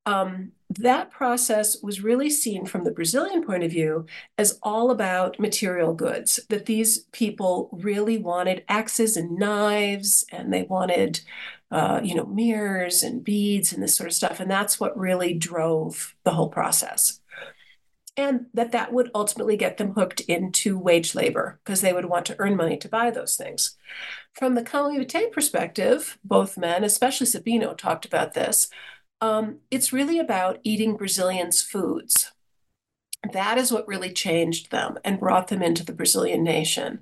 [0.06, 4.06] Um, that process was really seen from the Brazilian point of view
[4.38, 10.62] as all about material goods, that these people really wanted axes and knives, and they
[10.62, 11.20] wanted
[11.70, 14.40] uh, you know, mirrors and beads and this sort of stuff.
[14.40, 17.20] And that's what really drove the whole process.
[18.16, 22.26] And that that would ultimately get them hooked into wage labor because they would want
[22.26, 23.76] to earn money to buy those things.
[24.32, 28.70] From the Camões perspective, both men, especially Sabino, talked about this.
[29.20, 32.32] Um, it's really about eating Brazilians' foods.
[33.32, 37.00] That is what really changed them and brought them into the Brazilian nation.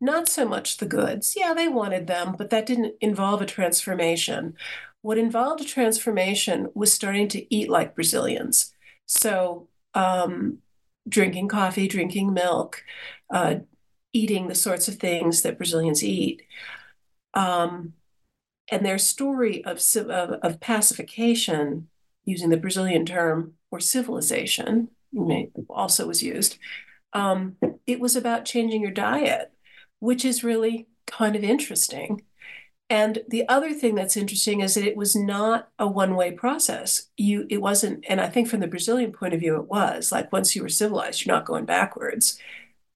[0.00, 1.34] Not so much the goods.
[1.36, 4.54] Yeah, they wanted them, but that didn't involve a transformation.
[5.00, 8.72] What involved a transformation was starting to eat like Brazilians.
[9.06, 10.58] So, um,
[11.08, 12.82] drinking coffee, drinking milk,
[13.30, 13.56] uh,
[14.12, 16.42] eating the sorts of things that Brazilians eat.
[17.34, 17.94] Um,
[18.70, 21.88] and their story of, of, of pacification,
[22.24, 24.88] using the Brazilian term, or civilization,
[25.68, 26.58] also was used.
[27.12, 29.52] Um, it was about changing your diet,
[30.00, 32.22] which is really kind of interesting.
[32.90, 37.08] And the other thing that's interesting is that it was not a one-way process.
[37.16, 40.32] You, it wasn't, and I think from the Brazilian point of view, it was like
[40.32, 42.38] once you were civilized, you're not going backwards.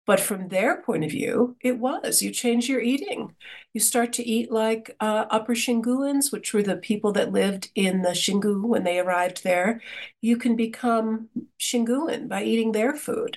[0.08, 2.22] But from their point of view, it was.
[2.22, 3.34] You change your eating.
[3.74, 8.00] You start to eat like uh, Upper Xinguans, which were the people that lived in
[8.00, 9.82] the Xingu when they arrived there.
[10.22, 11.28] You can become
[11.60, 13.36] Xinguan by eating their food.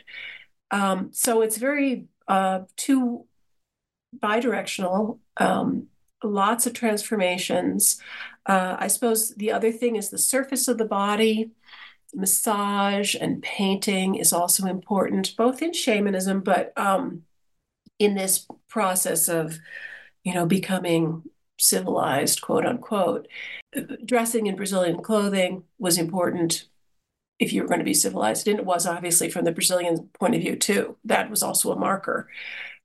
[0.71, 3.25] Um, so it's very uh, two
[4.17, 5.87] bidirectional, um,
[6.23, 7.99] lots of transformations.
[8.45, 11.51] Uh, I suppose the other thing is the surface of the body
[12.13, 17.23] massage and painting is also important, both in shamanism, but um,
[17.99, 19.59] in this process of,
[20.23, 21.23] you know, becoming
[21.59, 23.27] civilized, quote unquote.
[24.03, 26.65] Dressing in Brazilian clothing was important
[27.39, 28.47] if you were going to be civilized.
[28.47, 30.97] And it was obviously from the Brazilian point of view, too.
[31.05, 32.29] That was also a marker.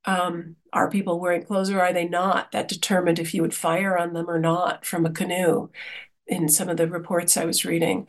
[0.04, 2.52] Um, are people wearing clothes or are they not?
[2.52, 5.68] That determined if you would fire on them or not from a canoe
[6.26, 8.06] in some of the reports I was reading.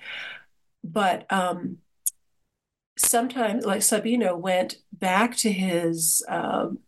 [0.91, 1.77] But um,
[2.97, 6.79] sometimes, like Sabino went back to his um,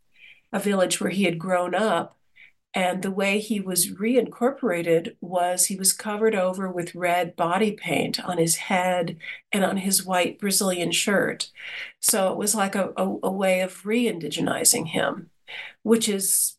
[0.51, 2.19] a village where he had grown up
[2.73, 8.23] and the way he was reincorporated was he was covered over with red body paint
[8.23, 9.17] on his head
[9.51, 11.51] and on his white Brazilian shirt.
[11.99, 15.31] So it was like a, a, a way of re indigenizing him,
[15.81, 16.57] which is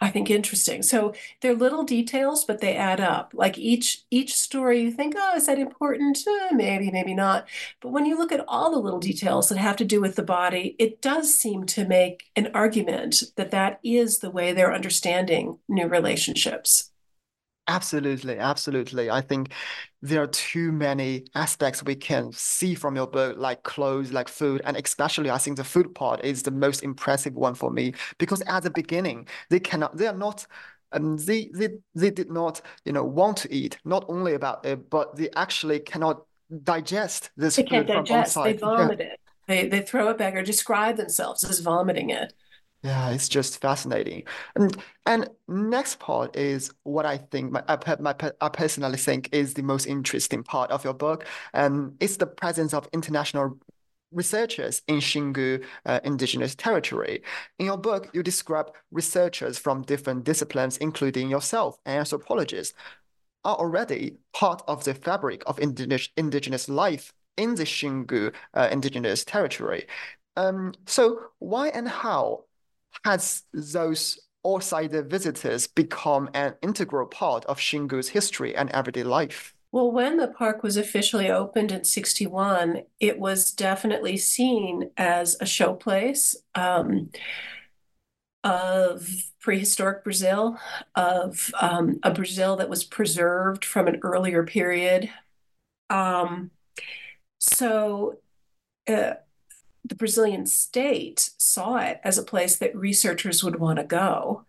[0.00, 0.82] I think interesting.
[0.82, 3.32] So they're little details, but they add up.
[3.34, 6.18] Like each each story, you think, oh, is that important?
[6.26, 7.48] Eh, maybe, maybe not.
[7.80, 10.22] But when you look at all the little details that have to do with the
[10.22, 15.58] body, it does seem to make an argument that that is the way they're understanding
[15.68, 16.90] new relationships.
[17.68, 19.10] Absolutely, absolutely.
[19.10, 19.52] I think
[20.00, 24.62] there are too many aspects we can see from your book, like clothes, like food,
[24.64, 28.40] and especially I think the food part is the most impressive one for me because
[28.42, 30.46] at the beginning they cannot, they are not.
[30.92, 33.76] Um, they, they they did not, you know, want to eat.
[33.84, 36.22] Not only about it, but they actually cannot
[36.62, 38.36] digest this they food can't from digest.
[38.36, 38.54] outside.
[38.54, 39.06] They vomit yeah.
[39.06, 39.20] it.
[39.48, 42.32] They they throw it back or describe themselves as vomiting it.
[42.82, 44.24] Yeah, it's just fascinating.
[44.54, 49.54] And and next part is what I think my, I, my, I personally think is
[49.54, 51.26] the most interesting part of your book.
[51.52, 53.58] And it's the presence of international
[54.12, 57.22] researchers in Xingu uh, indigenous territory.
[57.58, 62.74] In your book, you describe researchers from different disciplines, including yourself, anthropologists,
[63.44, 69.24] are already part of the fabric of indigenous, indigenous life in the Xingu uh, indigenous
[69.24, 69.86] territory.
[70.36, 72.44] Um, so why and how
[73.04, 79.54] has those outsider visitors become an integral part of Xingu's history and everyday life?
[79.72, 85.44] Well, when the park was officially opened in 61, it was definitely seen as a
[85.44, 87.10] showplace um,
[88.44, 89.06] of
[89.40, 90.56] prehistoric Brazil,
[90.94, 95.10] of um, a Brazil that was preserved from an earlier period.
[95.90, 96.52] Um,
[97.38, 98.18] so,
[98.88, 99.14] uh,
[99.88, 104.44] the Brazilian state saw it as a place that researchers would want to go.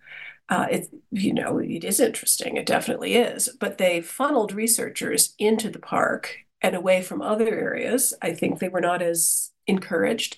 [0.49, 2.55] Uh, it, you know, it is interesting.
[2.55, 3.49] It definitely is.
[3.59, 8.13] But they funneled researchers into the park and away from other areas.
[8.21, 10.37] I think they were not as encouraged.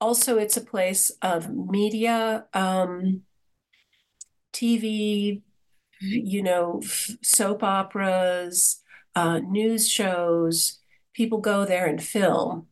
[0.00, 3.22] Also, it's a place of media, um,
[4.52, 5.42] TV,
[6.00, 6.82] you know,
[7.22, 8.80] soap operas,
[9.14, 10.80] uh, news shows.
[11.12, 12.66] People go there and film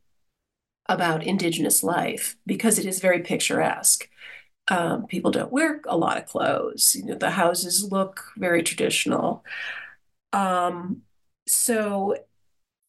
[0.89, 4.09] about Indigenous life because it is very picturesque.
[4.69, 6.95] Um, people don't wear a lot of clothes.
[6.97, 9.45] You know, the houses look very traditional.
[10.33, 11.03] Um,
[11.49, 12.17] so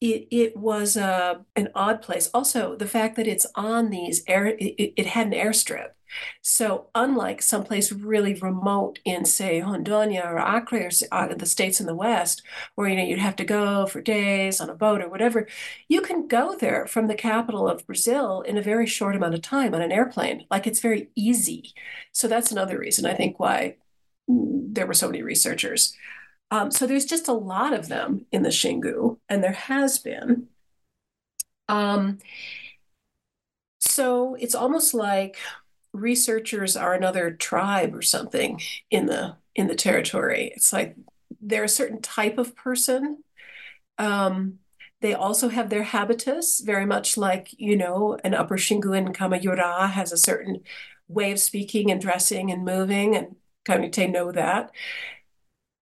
[0.02, 2.30] it it was a uh, an odd place.
[2.34, 5.92] Also, the fact that it's on these air, it, it had an airstrip.
[6.42, 11.86] So, unlike someplace really remote in, say, Rondônia or Acre or uh, the states in
[11.86, 12.42] the West,
[12.76, 15.48] where you know you'd have to go for days on a boat or whatever,
[15.88, 19.42] you can go there from the capital of Brazil in a very short amount of
[19.42, 20.46] time on an airplane.
[20.52, 21.74] Like it's very easy.
[22.12, 23.78] So that's another reason I think why
[24.28, 25.96] there were so many researchers.
[26.52, 30.48] Um, so there's just a lot of them in the Xingu, and there has been.
[31.68, 32.20] Um,
[33.80, 35.38] so it's almost like
[35.94, 40.52] researchers are another tribe or something in the in the territory.
[40.56, 40.96] It's like
[41.40, 43.24] they're a certain type of person.
[43.98, 44.60] Um,
[45.02, 50.12] they also have their habitus, very much like you know an Upper Xinguan Kamayura has
[50.12, 50.62] a certain
[51.08, 53.36] way of speaking and dressing and moving, and
[53.66, 54.72] Kamite know that.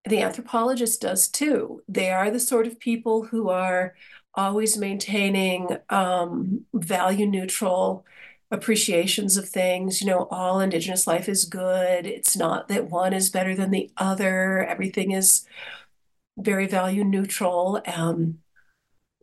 [0.06, 1.84] The anthropologist does too.
[1.88, 3.94] They are the sort of people who are
[4.34, 8.06] always maintaining um, value neutral
[8.52, 10.02] appreciations of things.
[10.02, 12.06] You know, all Indigenous life is good.
[12.06, 14.64] It's not that one is better than the other.
[14.66, 15.46] Everything is
[16.38, 17.82] very value neutral.
[17.88, 18.40] Um,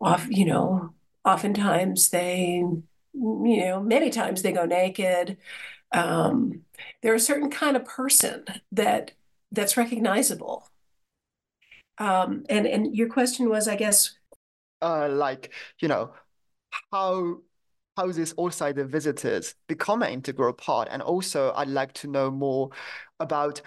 [0.00, 2.64] off, you know, oftentimes they,
[3.12, 5.36] you know, many times they go naked.
[5.92, 6.62] Um,
[7.02, 9.12] they're a certain kind of person that
[9.52, 10.68] that's recognizable.
[11.98, 14.16] Um, and and your question was, I guess,
[14.80, 16.12] uh, like you know,
[16.92, 17.40] how
[17.98, 20.86] how these outsider visitors become an integral part.
[20.90, 22.70] And also, I'd like to know more
[23.18, 23.60] about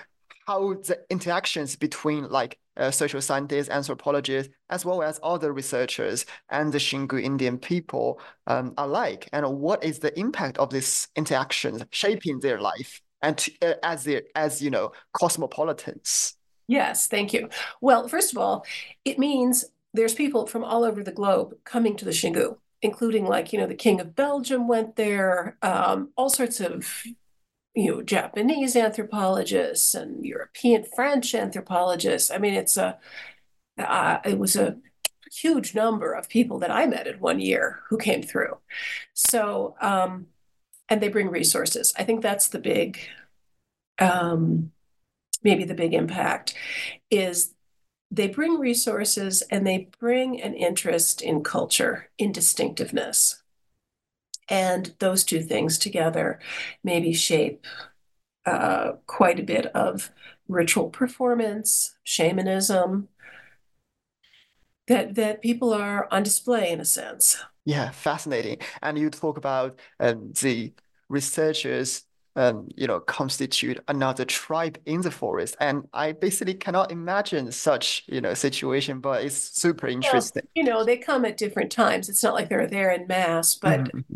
[0.48, 6.72] how the interactions between like uh, social scientists, anthropologists, as well as other researchers and
[6.72, 12.40] the Xingu Indian people um, like, And what is the impact of these interactions shaping
[12.40, 16.38] their life and uh, as their, as you know, cosmopolitans?
[16.68, 17.50] Yes, thank you.
[17.82, 18.66] Well, first of all,
[19.04, 23.54] it means there's people from all over the globe coming to the Xingu, including like,
[23.54, 27.04] you know, the King of Belgium went there, um, all sorts of
[27.74, 32.30] you know Japanese anthropologists and European French anthropologists.
[32.30, 32.98] I mean, it's a
[33.78, 34.78] uh, it was a
[35.32, 38.58] huge number of people that I met in one year who came through.
[39.14, 40.28] So, um,
[40.90, 41.94] and they bring resources.
[41.98, 43.00] I think that's the big,
[43.98, 44.72] um,
[45.42, 46.54] maybe the big impact
[47.10, 47.54] is
[48.12, 53.42] they bring resources and they bring an interest in culture, in distinctiveness.
[54.50, 56.40] And those two things together
[56.84, 57.66] maybe shape
[58.46, 60.12] uh, quite a bit of
[60.48, 63.08] ritual performance, shamanism,
[64.88, 67.38] that that people are on display in a sense.
[67.64, 68.58] Yeah, fascinating.
[68.82, 70.74] And you talk about um, the
[71.08, 72.04] researchers,
[72.36, 78.04] um, you know, constitute another tribe in the forest, and I basically cannot imagine such,
[78.08, 79.00] you know, situation.
[79.00, 80.44] But it's super interesting.
[80.46, 82.10] Well, you know, they come at different times.
[82.10, 84.16] It's not like they're there in mass, but mm-hmm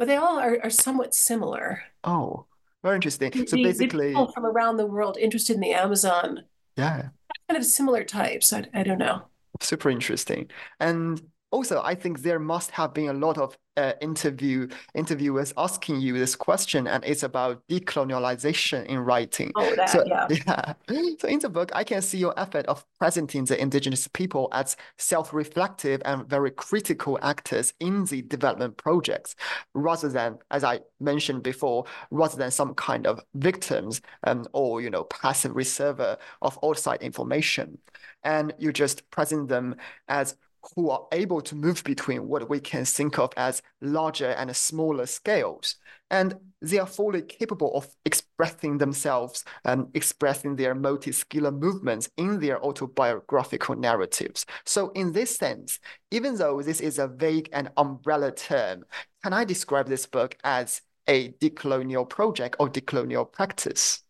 [0.00, 1.82] but they all are, are somewhat similar.
[2.04, 2.46] Oh,
[2.82, 3.30] very interesting.
[3.46, 6.44] So the, basically, the people from around the world interested in the Amazon.
[6.74, 7.10] Yeah.
[7.50, 8.50] Kind of similar types.
[8.50, 9.24] I, I don't know.
[9.60, 10.50] Super interesting.
[10.80, 11.20] And
[11.50, 16.16] also, I think there must have been a lot of uh, interview interviewers asking you
[16.16, 19.50] this question, and it's about decolonialization in writing.
[19.56, 20.28] Oh, that, so, yeah.
[20.88, 21.12] yeah.
[21.18, 24.76] So in the book, I can see your effort of presenting the indigenous people as
[24.98, 29.34] self-reflective and very critical actors in the development projects,
[29.74, 34.90] rather than, as I mentioned before, rather than some kind of victims um, or you
[34.90, 37.78] know passive receiver of outside information.
[38.22, 39.76] And you just present them
[40.08, 40.36] as
[40.74, 45.06] who are able to move between what we can think of as larger and smaller
[45.06, 45.76] scales.
[46.10, 52.62] And they are fully capable of expressing themselves and expressing their multi-scalar movements in their
[52.64, 54.44] autobiographical narratives.
[54.66, 55.78] So in this sense,
[56.10, 58.84] even though this is a vague and umbrella term,
[59.22, 64.02] can I describe this book as a decolonial project or decolonial practice?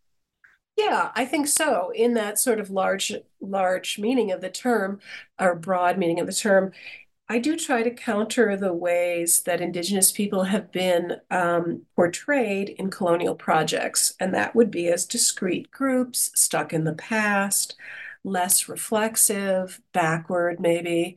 [0.80, 1.90] Yeah, I think so.
[1.94, 5.00] In that sort of large, large meaning of the term,
[5.38, 6.72] or broad meaning of the term,
[7.28, 12.90] I do try to counter the ways that Indigenous people have been um, portrayed in
[12.90, 17.76] colonial projects, and that would be as discrete groups stuck in the past,
[18.24, 21.16] less reflexive, backward maybe.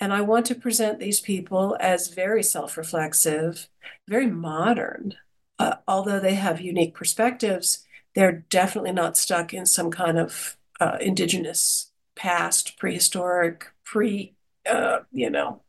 [0.00, 3.68] And I want to present these people as very self reflexive,
[4.08, 5.14] very modern,
[5.58, 10.98] uh, although they have unique perspectives they're definitely not stuck in some kind of uh,
[11.00, 14.34] indigenous past, prehistoric, pre,
[14.66, 15.62] uh, you know,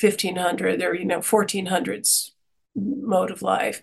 [0.00, 2.30] 1500 or, you know, 1400s
[2.74, 3.82] mode of life.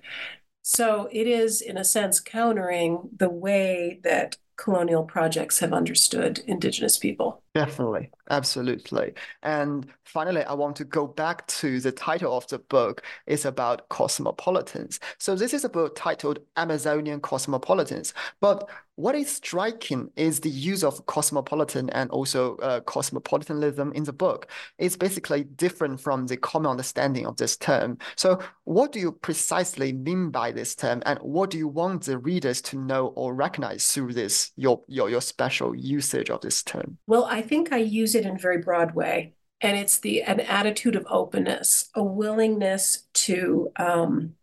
[0.61, 6.97] So it is, in a sense, countering the way that colonial projects have understood indigenous
[6.97, 7.43] people.
[7.54, 9.14] Definitely, absolutely.
[9.43, 13.04] And finally, I want to go back to the title of the book.
[13.28, 14.99] It's about cosmopolitans.
[15.20, 18.16] So this is a book titled Amazonian Cosmopolitans.
[18.41, 24.14] But what is striking is the use of cosmopolitan and also uh, cosmopolitanism in the
[24.14, 24.47] book.
[24.78, 27.97] It's basically different from the common understanding of this term.
[28.16, 32.20] So what do you precisely mean by this term and what do you want the
[32.20, 36.97] readers to know or recognize through this, your, your, your special usage of this term?
[37.08, 39.36] Well, I think I use it in a very broad way.
[39.62, 44.36] And it's the an attitude of openness, a willingness to um,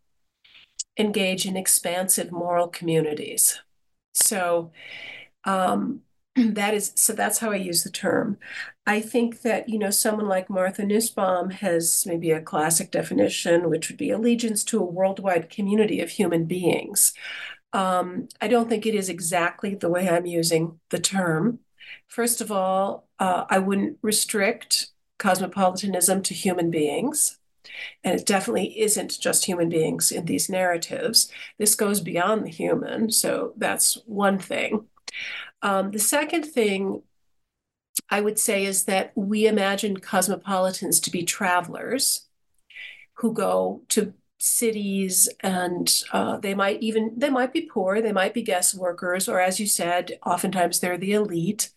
[0.97, 3.61] engage in expansive moral communities.
[4.15, 4.73] So
[5.45, 6.03] um,
[6.37, 8.39] that is so that's how I use the term.
[8.87, 13.89] I think that you know someone like Martha Nussbaum has maybe a classic definition, which
[13.89, 17.13] would be allegiance to a worldwide community of human beings.
[17.73, 21.61] Um, I don't think it is exactly the way I'm using the term.
[22.11, 24.89] First of all, uh, I wouldn't restrict
[25.19, 27.39] cosmopolitanism to human beings.
[28.03, 31.31] And it definitely isn't just human beings in these narratives.
[31.57, 33.13] This goes beyond the human.
[33.13, 34.89] So that's one thing.
[35.63, 37.03] Um, the second thing
[38.09, 42.27] I would say is that we imagine cosmopolitans to be travelers
[43.15, 48.35] who go to cities and uh, they might even they might be poor they might
[48.35, 51.71] be guest workers or as you said oftentimes they're the elite.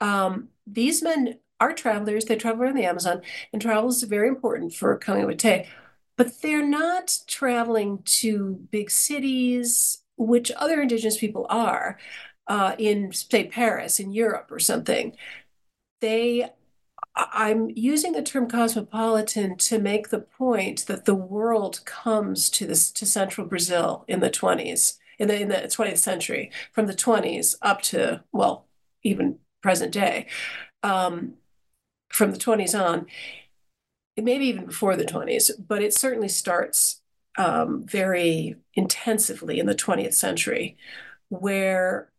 [0.00, 3.22] Um, these men are travelers they travel around the amazon
[3.52, 5.66] and travel is very important for Kawaiwete,
[6.16, 11.98] but they're not traveling to big cities which other indigenous people are
[12.48, 15.16] uh, in, say, Paris, in Europe or something,
[16.00, 16.48] they
[17.18, 22.92] I'm using the term cosmopolitan to make the point that the world comes to this
[22.92, 27.56] to central Brazil in the 20s, in the in the 20th century, from the 20s
[27.60, 28.66] up to well,
[29.02, 30.26] even present day,
[30.82, 31.34] um,
[32.08, 33.06] from the 20s on,
[34.16, 37.02] maybe even before the 20s, but it certainly starts
[37.36, 40.76] um, very intensively in the 20th century,
[41.28, 42.10] where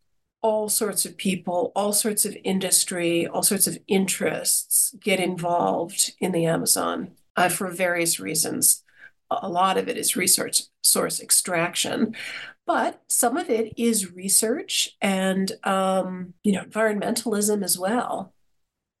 [0.42, 6.32] all sorts of people, all sorts of industry, all sorts of interests get involved in
[6.32, 8.82] the Amazon uh, for various reasons.
[9.30, 12.16] A lot of it is research source extraction,
[12.66, 18.32] but some of it is research and um, you know environmentalism as well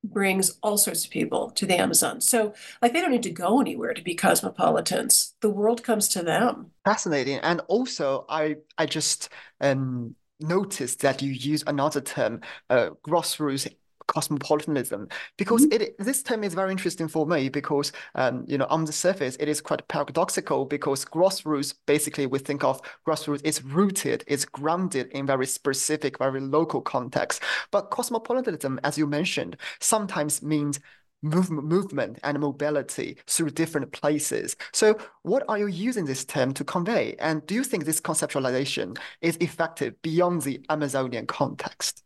[0.02, 2.20] brings all sorts of people to the Amazon.
[2.20, 5.34] So, like, they don't need to go anywhere to be cosmopolitans.
[5.40, 6.70] The world comes to them.
[6.84, 7.38] Fascinating.
[7.38, 9.28] And also, I I just
[9.60, 13.68] um noticed that you use another term, uh, grassroots
[14.10, 15.82] cosmopolitanism because mm-hmm.
[15.82, 19.36] it this term is very interesting for me because um, you know on the surface
[19.38, 25.06] it is quite paradoxical because grassroots basically we think of grassroots is rooted is grounded
[25.12, 30.80] in very specific very local context but cosmopolitanism as you mentioned sometimes means
[31.22, 34.56] movement, movement and mobility through different places.
[34.72, 37.16] So what are you using this term to convey?
[37.18, 42.02] And do you think this conceptualization is effective beyond the Amazonian context?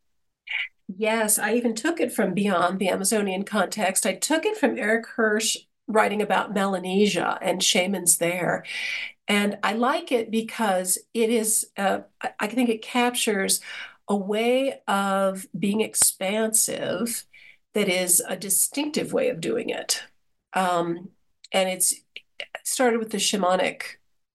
[0.97, 4.05] Yes, I even took it from beyond the Amazonian context.
[4.05, 5.57] I took it from Eric Hirsch
[5.87, 8.65] writing about Melanesia and shamans there.
[9.27, 12.01] And I like it because it is, uh,
[12.39, 13.61] I think it captures
[14.09, 17.25] a way of being expansive
[17.75, 20.03] that is a distinctive way of doing it.
[20.53, 21.11] Um,
[21.53, 21.95] and it's
[22.63, 23.83] started with the shamanic,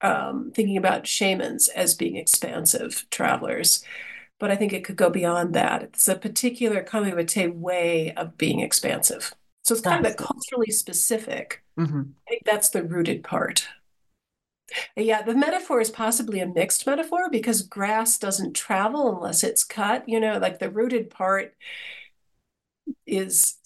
[0.01, 3.83] um, thinking about shamans as being expansive travelers.
[4.39, 5.83] But I think it could go beyond that.
[5.83, 9.33] It's a particular Kawaiwete way of being expansive.
[9.63, 11.63] So it's kind of culturally specific.
[11.77, 12.01] Mm-hmm.
[12.27, 13.67] I think that's the rooted part.
[14.95, 20.07] Yeah, the metaphor is possibly a mixed metaphor because grass doesn't travel unless it's cut.
[20.07, 21.55] You know, like the rooted part
[23.05, 23.57] is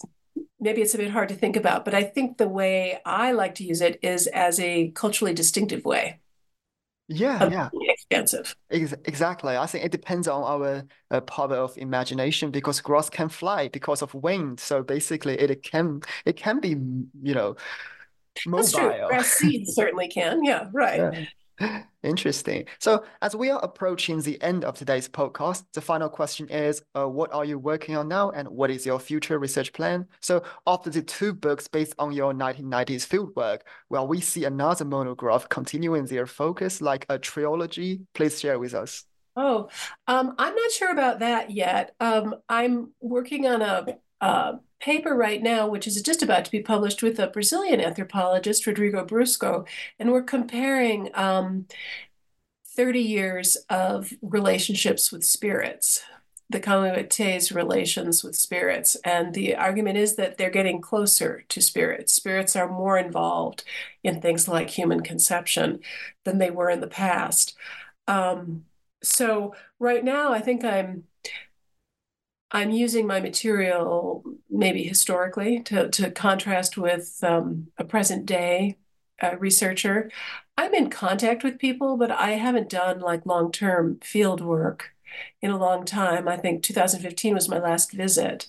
[0.60, 3.54] maybe it's a bit hard to think about, but I think the way I like
[3.56, 6.20] to use it is as a culturally distinctive way.
[7.06, 7.68] Yeah, yeah.
[7.90, 8.56] Expensive.
[8.70, 9.56] Ex- exactly.
[9.56, 14.00] I think it depends on our uh, power of imagination because grass can fly because
[14.00, 14.58] of wind.
[14.58, 17.56] So basically, it can it can be you know
[18.46, 18.62] mobile.
[18.62, 18.94] That's true.
[19.08, 20.44] Grass seeds certainly can.
[20.44, 21.00] Yeah, right.
[21.12, 21.24] Yeah.
[22.02, 22.66] Interesting.
[22.80, 27.08] So, as we are approaching the end of today's podcast, the final question is uh,
[27.08, 30.06] What are you working on now, and what is your future research plan?
[30.20, 35.48] So, after the two books based on your 1990s fieldwork, will we see another monograph
[35.48, 38.00] continuing their focus like a trilogy?
[38.14, 39.04] Please share with us.
[39.36, 39.68] Oh,
[40.06, 41.94] um, I'm not sure about that yet.
[42.00, 46.60] Um, I'm working on a, a paper right now, which is just about to be
[46.60, 49.66] published with a Brazilian anthropologist, Rodrigo Brusco,
[49.98, 51.66] and we're comparing um,
[52.66, 56.02] 30 years of relationships with spirits,
[56.50, 58.96] the Kawaiwete's relations with spirits.
[59.04, 62.12] And the argument is that they're getting closer to spirits.
[62.12, 63.64] Spirits are more involved
[64.02, 65.80] in things like human conception
[66.24, 67.56] than they were in the past.
[68.06, 68.66] Um,
[69.02, 71.04] so right now, I think I'm
[72.54, 78.78] I'm using my material maybe historically to, to contrast with um, a present day
[79.22, 80.10] uh, researcher.
[80.56, 84.92] I'm in contact with people, but I haven't done like long term field work
[85.42, 86.28] in a long time.
[86.28, 88.48] I think 2015 was my last visit.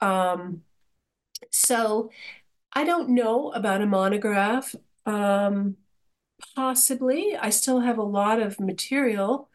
[0.00, 0.62] Um,
[1.50, 2.10] so
[2.72, 4.74] I don't know about a monograph.
[5.06, 5.76] Um,
[6.56, 7.36] possibly.
[7.36, 9.48] I still have a lot of material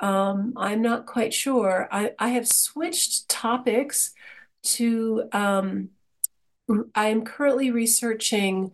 [0.00, 1.88] um, I'm not quite sure.
[1.90, 4.12] I, I have switched topics
[4.62, 5.90] to, um,
[6.94, 8.72] I am currently researching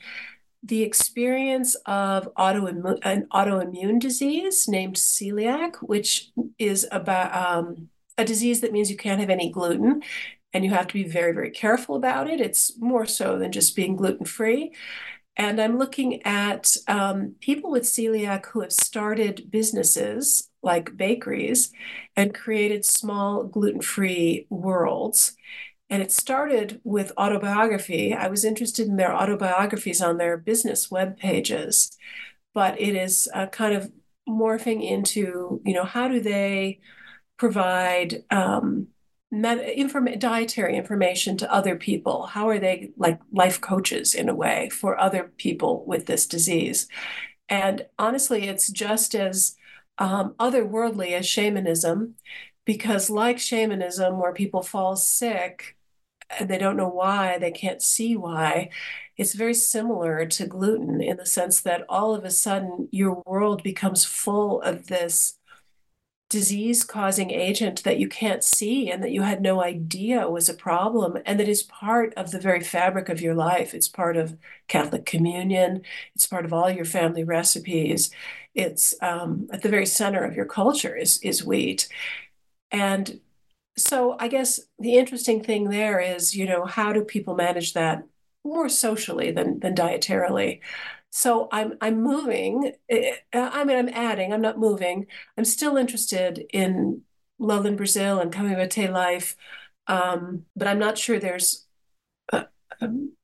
[0.63, 8.61] the experience of autoimmune, an autoimmune disease named celiac, which is about um, a disease
[8.63, 10.03] that means you can't have any gluten
[10.53, 12.41] and you have to be very, very careful about it.
[12.41, 14.73] It's more so than just being gluten free.
[15.37, 21.73] And I'm looking at um, people with celiac who have started businesses like bakeries
[22.17, 25.37] and created small gluten free worlds.
[25.91, 28.15] And it started with autobiography.
[28.15, 31.97] I was interested in their autobiographies on their business web pages,
[32.55, 33.93] but it is uh, kind of
[34.29, 36.81] morphing into, you know, how do they
[37.37, 38.89] provide um,
[39.31, 42.27] med- inform- dietary information to other people?
[42.27, 46.89] How are they like life coaches in a way for other people with this disease?
[47.49, 49.57] And honestly, it's just as
[49.99, 52.17] um, otherworldly as shamanism.
[52.67, 55.77] because, like shamanism, where people fall sick
[56.39, 58.71] and they don't know why, they can't see why,
[59.17, 63.63] it's very similar to gluten in the sense that all of a sudden your world
[63.63, 65.39] becomes full of this
[66.31, 70.55] disease causing agent that you can't see and that you had no idea was a
[70.55, 73.73] problem and that is part of the very fabric of your life.
[73.75, 74.37] It's part of
[74.67, 75.83] Catholic communion,
[76.15, 78.11] it's part of all your family recipes.
[78.55, 81.89] It's um, at the very center of your culture is, is wheat.
[82.71, 83.21] And
[83.77, 88.05] so I guess the interesting thing there is, you know, how do people manage that
[88.45, 90.61] more socially than than dietarily?
[91.11, 92.73] So I'm I'm moving.
[92.89, 94.33] Eh, eh, I mean, I'm adding.
[94.33, 95.07] I'm not moving.
[95.39, 97.03] I'm still interested in
[97.39, 99.37] Lowland Brazil and Kawaiwete life,
[99.87, 101.67] um, but I'm not sure there's
[102.33, 102.47] a,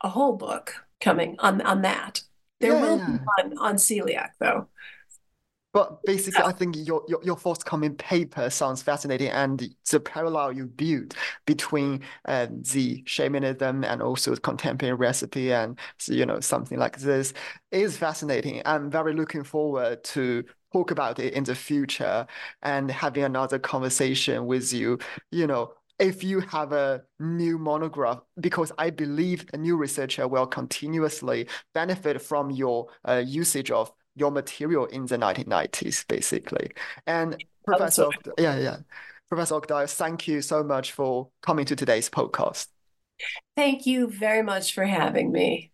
[0.01, 2.23] a, whole book coming on on that.
[2.61, 4.69] There yeah, will be one on celiac though.
[5.73, 10.67] But basically, I think your, your, your forthcoming paper sounds fascinating, and the parallel you
[10.67, 11.15] build
[11.47, 17.33] between uh, the shamanism and also the contemporary recipe and you know something like this
[17.71, 18.63] is fascinating.
[18.65, 22.27] I'm very looking forward to talk about it in the future
[22.63, 24.99] and having another conversation with you.
[25.31, 30.47] You know, if you have a new monograph, because I believe a new researcher will
[30.47, 36.71] continuously benefit from your uh, usage of your material in the 1990s, basically.
[37.07, 38.09] And Professor,
[38.39, 38.77] yeah, yeah.
[39.29, 42.67] Professor Oakdale, thank you so much for coming to today's podcast.
[43.57, 45.71] Thank you very much for having me.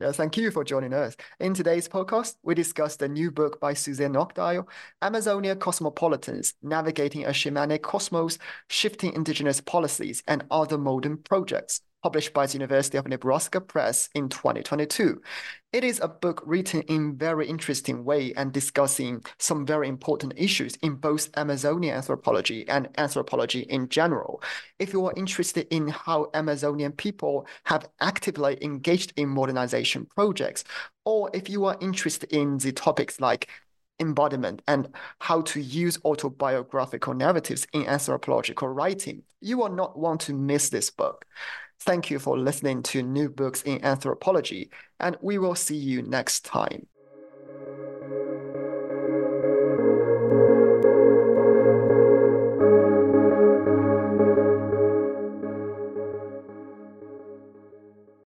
[0.00, 1.14] Yeah, thank you for joining us.
[1.40, 4.66] In today's podcast, we discuss the new book by Suzanne Oakdale,
[5.02, 8.38] Amazonia Cosmopolitans, Navigating a Shamanic Cosmos,
[8.70, 14.28] Shifting Indigenous Policies, and Other Modern Projects published by the University of Nebraska Press in
[14.28, 15.20] 2022.
[15.72, 20.76] It is a book written in very interesting way and discussing some very important issues
[20.76, 24.42] in both Amazonian anthropology and anthropology in general.
[24.78, 30.64] If you are interested in how Amazonian people have actively engaged in modernization projects,
[31.04, 33.48] or if you are interested in the topics like
[34.00, 34.88] embodiment and
[35.18, 40.90] how to use autobiographical narratives in anthropological writing, you will not want to miss this
[40.90, 41.24] book.
[41.80, 46.44] Thank you for listening to New Books in Anthropology, and we will see you next
[46.44, 46.86] time.